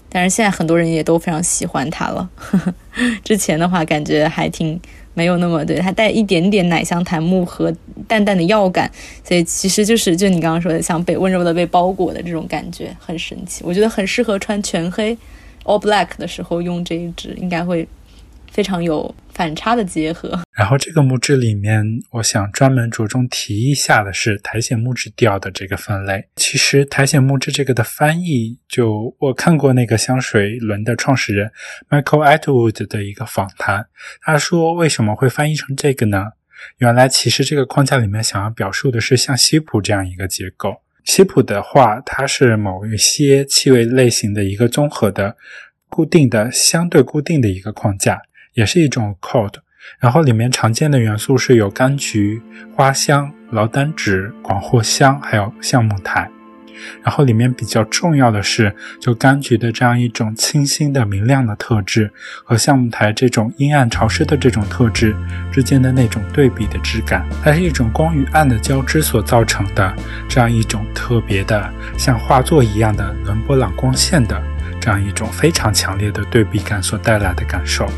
[0.09, 2.29] 但是现在很多人也都非常喜欢它了。
[2.35, 2.73] 呵 呵
[3.23, 4.79] 之前的话感觉还挺
[5.13, 7.71] 没有那么对，它带一点点奶香檀木和
[8.07, 8.89] 淡淡的药感，
[9.23, 13.63] 所以其实就是就你刚刚说的像被温柔的被包裹的这种感觉，很神奇。
[13.63, 15.15] 我觉得很适合穿全黑
[15.65, 17.87] all black 的时候用这一支，应该会。
[18.51, 20.39] 非常有反差的结合。
[20.57, 26.27] 然后这个木质里面，我想专门着重提一下的是苔藓木质调的这个分类。
[26.35, 31.51] 其实苔藓木质这个的翻译，就我看过那个香水轮的创始人
[31.89, 33.87] Michael Atwood 的一个访谈，
[34.21, 36.25] 他说为什么会翻译成这个呢？
[36.79, 40.81] 原来其实这个框架里面想要表述的是像西普这样一个结构。
[41.05, 45.37] 西普的话，它是某一些气味类型的一个综合的、
[45.87, 48.21] 固定的、相对固定的一个框架。
[48.59, 49.53] 也是一种 cold，
[49.99, 52.41] 然后里面常见的元素是有柑橘、
[52.75, 56.29] 花香、劳丹脂、广藿香，还有橡木苔。
[57.01, 62.11] 然后里面比较重要的是，就柑橘的这样一种清新的、明亮的特质，
[62.43, 65.15] 和橡木苔这种阴暗潮湿的这种特质
[65.53, 69.95] 之间的那种对比的质感，它是一种光与暗的交织所造成的
[70.27, 74.41] 这样一种特别的像画作一样的伦勃朗光线的
[74.81, 77.89] 这样一种非常强烈的对比感所带来的感受。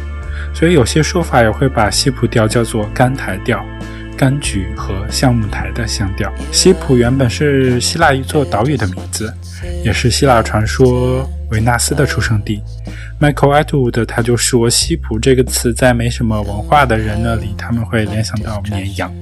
[0.53, 3.63] 所以有些说法也会把西普调叫做甘台调。
[4.17, 6.31] 柑橘和橡木台的香调。
[6.51, 9.33] 西普原本是希腊一座岛屿的名字，
[9.83, 12.61] 也是希腊传说维纳斯的出生地。
[13.19, 19.13] Michael Atwood 他就说，西普这个词在没什么文化的人那里，他们会联想到绵羊。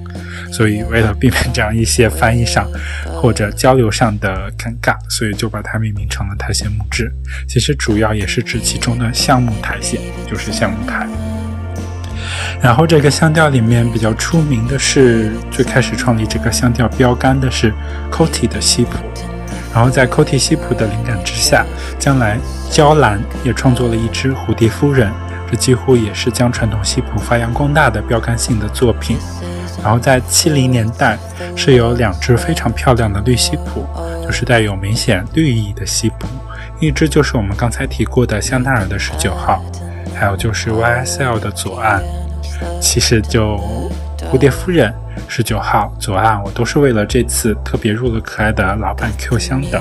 [0.51, 2.67] 所以为了避免这样一些翻译上
[3.13, 7.11] 或者交流上的尴尬，所以就把它命名成了苔藓木质。
[7.47, 11.07] 其实主要也是指其中的橡木苔藓，就是橡木苔。
[12.61, 17.71] 然后这个香调里面比较出名的是，最开始创立这个香调标杆的是
[18.11, 18.97] Coty 的西普。
[19.73, 21.65] 然后在 Coty 西普的灵感之下，
[21.97, 22.37] 将来
[22.71, 25.11] 娇兰也创作了一支蝴蝶夫人，
[25.49, 29.17] 这几乎也是将传统西普发扬光大的标杆性的作品。
[29.81, 31.17] 然后在七零年代
[31.55, 33.85] 是有两支非常漂亮的绿西普，
[34.25, 36.27] 就是带有明显绿意的西普，
[36.81, 39.63] 一支就是我们刚才提过的香奈儿的十九号，
[40.13, 42.03] 还有就是 YSL 的左岸。
[42.81, 43.57] 其实就
[44.29, 44.93] 蝴蝶夫人
[45.29, 49.79] 十九号左岸，我都是为了这次特别入了可爱的老板 Q 香的。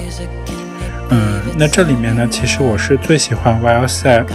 [1.09, 4.27] 嗯，那这里面呢，其实我是最喜欢 YSL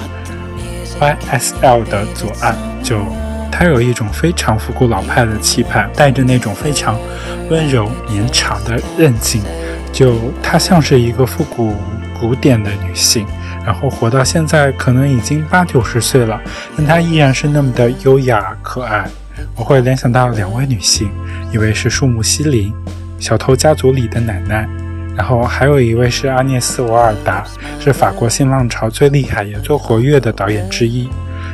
[1.00, 3.06] YSL 的左岸，就
[3.52, 7.00] 它有一种非常复古老派的气派，带着那种非常
[7.48, 9.44] 温柔绵长的韧劲，
[9.92, 11.76] 就它像是一个复古
[12.20, 13.24] 古典的女性。
[13.64, 16.42] 然后活到现在，可能已经八九十岁了，
[16.76, 19.08] 但她依然是那么的优雅可爱。
[19.56, 21.10] 我会联想到两位女性，
[21.52, 22.74] 一位是树木希林，
[23.20, 24.68] 小偷家族里的奶奶，
[25.16, 27.44] 然后还有一位是阿涅斯·瓦尔达，
[27.80, 31.10] 是法国新浪潮最厉害也最活跃的导演之一。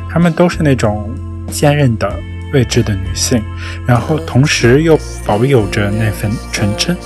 [0.08, 1.14] 她们都是那种
[1.50, 2.12] 坚韧的、
[2.52, 3.42] 睿智的女性，
[3.86, 6.96] 然后同时又保有着那份纯真。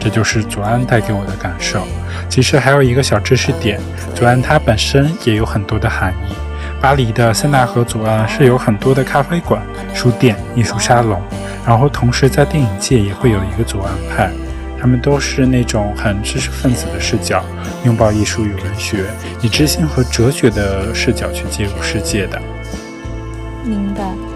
[0.00, 1.86] 这就是左岸带给我的感受。
[2.28, 3.80] 其实还有一个小知识点，
[4.14, 6.47] 左岸它本身也有很多的含义。
[6.80, 9.60] 巴黎的塞纳河左岸是有很多的咖啡馆、
[9.92, 11.20] 书店、艺术沙龙，
[11.66, 14.30] 然后同时在电影界也会有一个左岸派，
[14.80, 17.44] 他们都是那种很知识分子的视角，
[17.84, 19.04] 拥抱艺术与文学，
[19.42, 22.40] 以知性和哲学的视角去介入世界的。
[23.64, 24.27] 明白。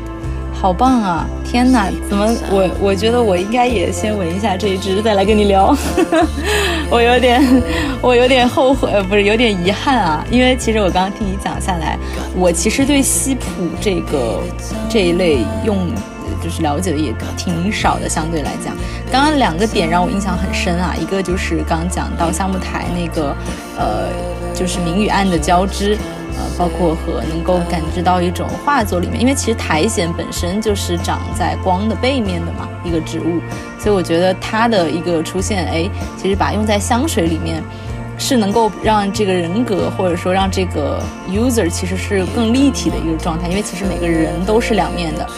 [0.63, 1.27] 好棒啊！
[1.45, 5.77] 天哪，怎么我我觉得我应该也先闻一下这一支，再来跟你聊。
[6.89, 7.43] 我有点
[8.01, 11.99] 我有点后悔，不是有点遗憾啊，因为其实我刚刚听你讲下来，
[12.37, 13.45] 我其实对西普
[13.81, 14.39] 这个
[14.89, 15.91] 这一类用
[16.41, 18.73] 就是了解的也挺少的，相对来讲。
[19.11, 23.35] 刚刚两个点让我印象很深啊，一个就是刚讲到橡木台那个
[23.77, 24.07] 呃，
[24.55, 25.99] 就是明与暗的交织。
[26.59, 33.41] 包括和能够感知到一种画作里面，因为其实苔藓本身就是长在光的背面的嘛，一个植物，
[33.79, 37.63] 所以我觉得它的一个出现，哎，其实把用在香水里面。
[38.23, 45.29] 是能够让这个人格，或者说让这个 user 其实是更立体的一个状态，因为其实每个人都是两面的。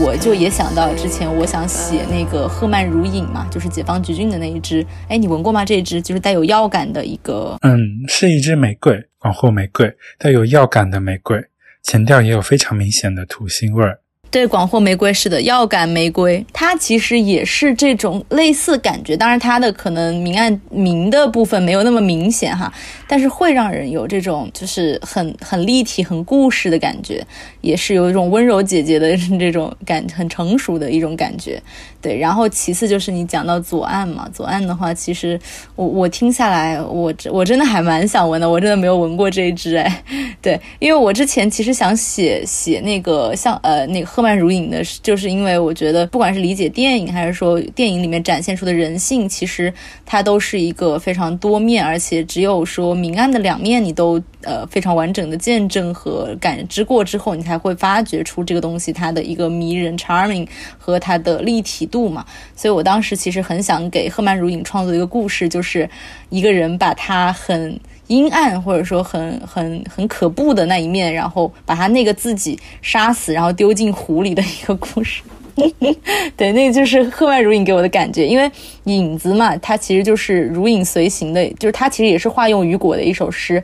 [0.00, 4.86] 我就也想到之前我想写那个赫曼如影嘛，就是解放橘郡的那一支。
[5.08, 5.64] 哎，你闻过吗？
[5.64, 7.76] 这一支就是带有药感的一个，嗯，
[8.06, 11.44] 是一支玫瑰，广藿玫瑰，带有药感的玫瑰，
[11.82, 13.98] 前调也有非常明显的土腥味儿。
[14.30, 22.70] 对，广货玫瑰是的，药感玫瑰，它其实也是这种类似感觉，当然它的可能明暗明的部分没有那么明显哈，
[23.06, 27.26] 但是会让人有这种就是很很立体、很故事的感觉，
[27.62, 31.62] 也是有一种温柔姐姐的 这种感，很成熟的一种感觉。
[32.00, 35.38] 对，然后其次就是你讲到左岸嘛，左岸的话，其实
[35.74, 40.04] 我我听下来，我我真的还蛮想闻的，我真的没有闻过这一支哎，
[40.40, 49.72] 对，因为我之前其实想写写那个像呃那个赫曼如影的，就是因为我觉得不管是理解电影还是说电影里面展现出的人性，其实
[50.06, 54.22] 它都是一个非常多面，而且只有说明暗的两面你都。
[54.42, 60.46] 呃，非常完整的见证和感知过之后，你才会发掘出这个东西它的一个迷人、charming
[60.78, 62.24] 和它的立体度嘛。
[62.54, 65.88] 所以我当时其实很想给赫曼如影创作一个故事，就是
[66.30, 75.22] 一个人把他很阴暗或者说很很很可怖的那一面，然后把他那个自己杀死，然后丢进湖里的一个故事。
[76.36, 78.48] 对，那个就是赫曼如影给我的感觉，因为
[78.84, 83.62] 影子嘛，它其实就是如影随形的，就是它其实也是化用雨果的一首诗。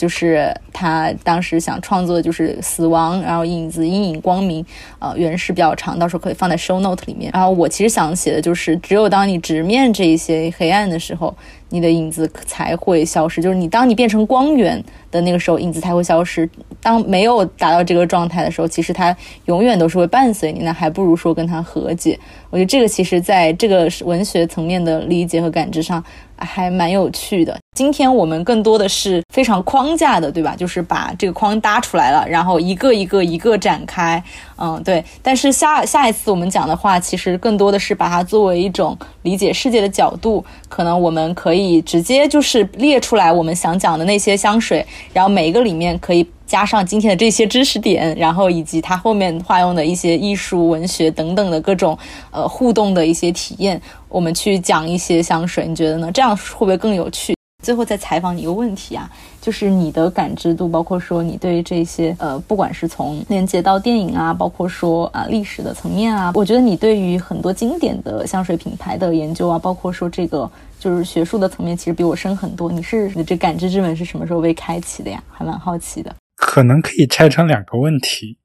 [0.00, 4.64] 就是他当时想创作的就是死亡，然后影子、阴影、光明，
[4.98, 7.30] 呃，原是比较长，到时候可以放在 show note 里面。
[7.34, 11.36] 然后我其实想写的就是，只有当你直面这一些黑暗的时候。
[11.72, 16.50] 你的影子才会消失，就是你当你变成光源的那个时候，影子才会消失。
[16.82, 20.64] 当没有达到这个状态的时候，其实它永远都是会伴随你。
[20.64, 22.18] 那还不如说跟它和解。
[22.50, 26.02] 我觉得这个其实在这个文学层面的理解和感知上。
[26.42, 27.59] 还蛮有趣的。
[27.80, 30.54] 今天我们更多的是非常框架的，对吧？
[30.54, 34.22] 就是把这个框搭出来了，然后一个一个一个展开。
[34.58, 35.02] 嗯，对。
[35.22, 40.44] 但是下下一次我们讲的话，其实更多的是把它作为一种理解世界的角度。
[40.68, 46.28] 可能我们可以直接就是列出来我们想讲的那些香水，然后每一个里面可以。
[46.44, 51.96] 加上今天的这些知识点，然后以及它后面化用的一些艺术、文学等等的各种
[52.32, 56.10] 呃互动的一些体验，我们去讲一些香水，你觉得呢？
[56.10, 57.32] 这样会不会更有趣？
[57.62, 72.72] 最后再采访你一个问题啊，就是你的感知度，包括说你对这些呃，不管是从连接到电影啊，包括说啊历史的层面啊，我觉得你对于很多经典的香水品牌的研究啊，包括说这个就是学术的层面，其实比我深很多。
[72.72, 75.22] 你是你这感知之门是什么时候被开启的呀？
[75.30, 76.14] 还蛮好奇的。
[76.36, 78.38] 可能可以拆成两个问题，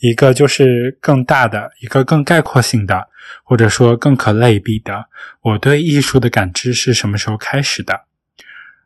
[0.00, 3.08] 一个就是更大的，一个更概括性的，
[3.44, 5.04] 或者说更可类比的。
[5.42, 8.00] 我对艺术的感知是什么时候开始的？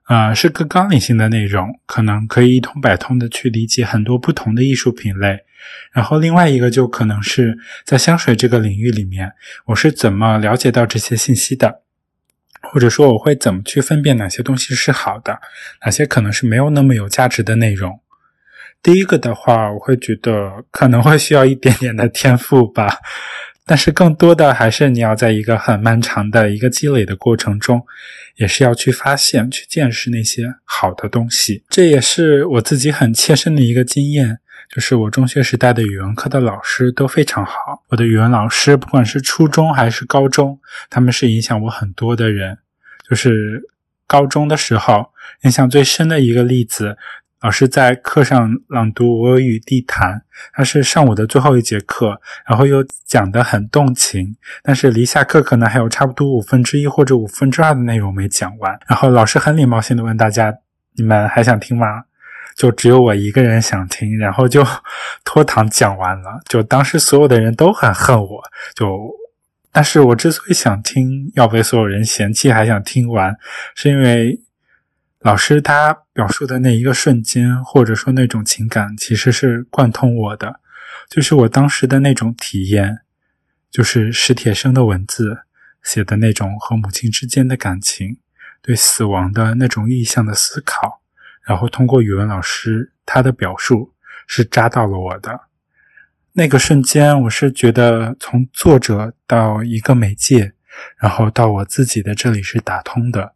[0.09, 5.41] 呃，是更纲领性的内容，可能可以一通百通的去理解很多不同的艺术品类。
[5.93, 9.33] 然后另外一个就可能是在香水这个领域里面，
[9.67, 11.83] 我是怎么了解到这些信息的，
[12.63, 15.41] 或者说我会怎么去分辨哪些东西是好的，
[15.85, 18.01] 哪些可能是没有那么有价值的内容。
[18.83, 22.99] 第一个的话，我会觉得可能会需要一点点的天赋吧，
[23.69, 27.85] 但是更多的还是你要在一个很漫长的一个积累的过程中，
[28.37, 31.63] 也是要去发现、去见识那些好的东西。
[31.69, 34.39] 这也是我自己很切身的一个经验，
[34.75, 37.85] 就是我中学时代的语文课的老师都非常好。
[37.89, 40.59] 我的语文老师，不管是初中还是高中，
[40.89, 42.57] 他们是影响我很多的人。
[43.07, 43.63] 就是
[44.07, 45.11] 高中的时候，
[45.43, 46.97] 印象最深的一个例子。
[47.41, 50.15] 老师在课上朗读《我与地坛》，
[50.53, 58.77] 他是上午的最后一节课，然后又讲得很动情，但是离下课可能还有差不多五分之一或者五分之二的内容没讲完。
[58.89, 60.53] 然后老师很礼貌性的问大家
[60.99, 62.03] ：“你们还想听吗？”
[62.57, 64.67] 就只有我一个人想听，然后就
[65.25, 66.41] 拖堂讲完了。
[66.49, 68.43] 就当时所有的人都很恨我，
[68.75, 69.15] 就，
[69.71, 73.37] 但是我之所以想听，要被所有人嫌弃还想听完，
[73.77, 74.41] 是因为。
[75.21, 80.61] 老师他表述的那一个瞬间，或者说那种情感，其实是贯通我的，
[81.11, 83.01] 就是我当时的那种体验，
[83.69, 85.41] 就是史铁生的文字
[85.83, 88.19] 写的那种和母亲之间的感情，
[88.63, 91.03] 对死亡的那种意向的思考，
[91.43, 93.93] 然后通过语文老师他的表述，
[94.29, 95.41] 是扎到了我的
[96.35, 100.53] 那个瞬间，我是觉得从作者到一个媒介，
[100.99, 103.35] 然后到我自己的这里是打通的。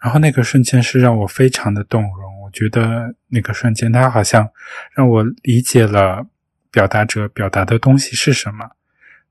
[0.00, 4.48] 然后那个瞬间是让我非常的动容，我觉得那个瞬间，它好像
[4.94, 6.26] 让我理解了
[6.70, 8.70] 表达者表达的东西是什么。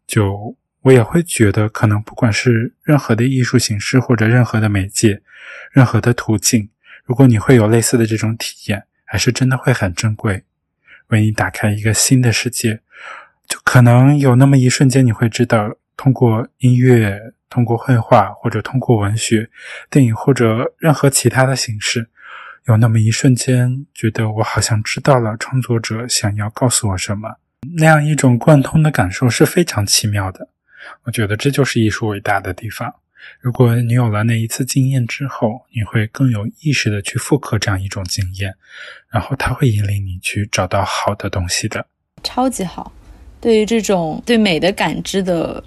[0.06, 5.22] 就我也会觉得，可能不管是任何的艺术形式，或者任何的媒介，
[5.72, 6.70] 任何的途径，
[7.04, 10.44] 如果你会有类似的这种体验，还是真的会很珍贵，
[11.08, 12.82] 为你打开一个新的世界。
[13.48, 17.20] 就可能有那么一瞬间，你会知道，通过音乐。
[17.52, 19.50] 通过绘画，或者通过文学、
[19.90, 22.08] 电影，或者任何其他的形式，
[22.68, 27.28] 有那么一瞬间，觉得我好像知道了创作者想要告诉我什么。
[27.76, 30.48] 那样一种贯通的感受是非常奇妙的。
[31.06, 32.94] 我觉得这就是艺术伟大的地方。
[33.42, 38.54] 如果你有了那一次经验之后，你会更有意识的去复刻这样一种经验，
[39.10, 41.84] 然后它会引领你去找到好的东西的。
[42.22, 42.94] 超级好，
[43.42, 45.64] 对于这种对美的感知的。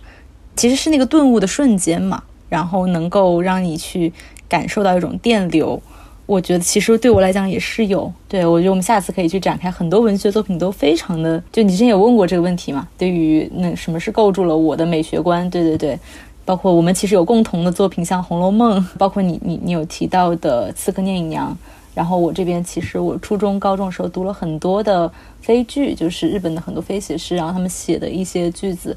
[0.57, 4.13] 其实是那个顿悟的瞬间嘛，然后能够让你去
[4.49, 5.81] 感受到一种电流。
[6.25, 8.11] 我觉得其实对我来讲也是有。
[8.29, 11.43] 对我觉得我们下次可以去展开很多文学作品，都非常的。
[11.51, 12.87] 就你之前有问过这个问题嘛？
[12.97, 15.49] 对于那什么是构筑了我的美学观？
[15.51, 15.99] 对对对，
[16.45, 21.51] 包括我们其实有共同的作品，像《红楼梦》，包括你你你有提到的《刺客聂隐娘》。
[21.95, 25.11] 然后我这边其实我初中高中的时候读了很多的
[25.43, 28.97] 非剧，就是日本的很多非写诗，然后他们写的一些句子。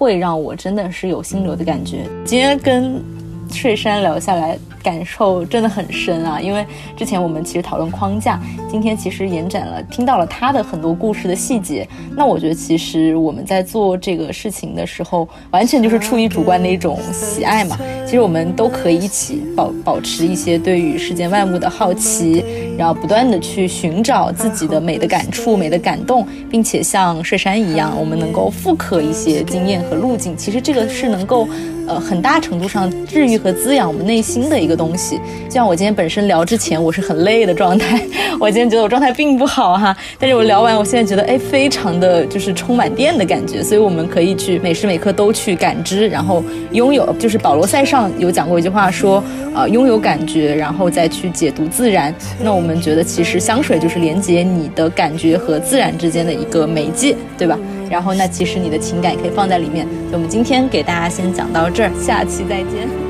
[0.00, 2.06] 会让我真的是有心流的感觉。
[2.24, 3.04] 今天跟
[3.50, 6.40] 翠山聊下来，感受真的很深啊！
[6.40, 6.64] 因为
[6.96, 8.40] 之前我们其实讨论框架，
[8.70, 11.86] 今天其实延展了，听到了他的很多故事的细节。
[12.16, 17.76] 那我觉得，其实我们在做这个事情的时候，完全就是出于主观的一种喜爱嘛。
[18.06, 22.42] 其实我们都可以一起保保持一些对于世间万物的好奇。
[22.80, 30.34] 然后不断的去寻找自己的美的感触、美的感动，并且像睡山一样，我们能够复刻一些经验和路径。
[30.34, 31.46] 其实这个是能够。
[31.88, 35.16] 呃，很大程度上治愈和滋养我们内心的一个东西。
[35.48, 38.00] 就像我今天本身聊之前，我是很累的状态，
[38.38, 39.96] 我今天觉得我状态并不好哈。
[40.16, 43.60] 但是我聊完，我现在觉得哎，非常的就是充满电的感觉。
[43.60, 47.12] 所以我们可以去每时每刻都去感知，然后拥有。
[47.18, 49.20] 就是保罗塞上有讲过一句话说，
[49.52, 52.14] 呃，拥有感觉，然后再去解读自然。
[52.40, 57.58] 那我们们觉得其实香水就是连接你的感觉和自然之间的一个媒介，对吧？
[57.90, 59.86] 然后，那其实你的情感也可以放在里面。
[60.12, 63.09] 我们今天给大家先讲到这儿，下期再见。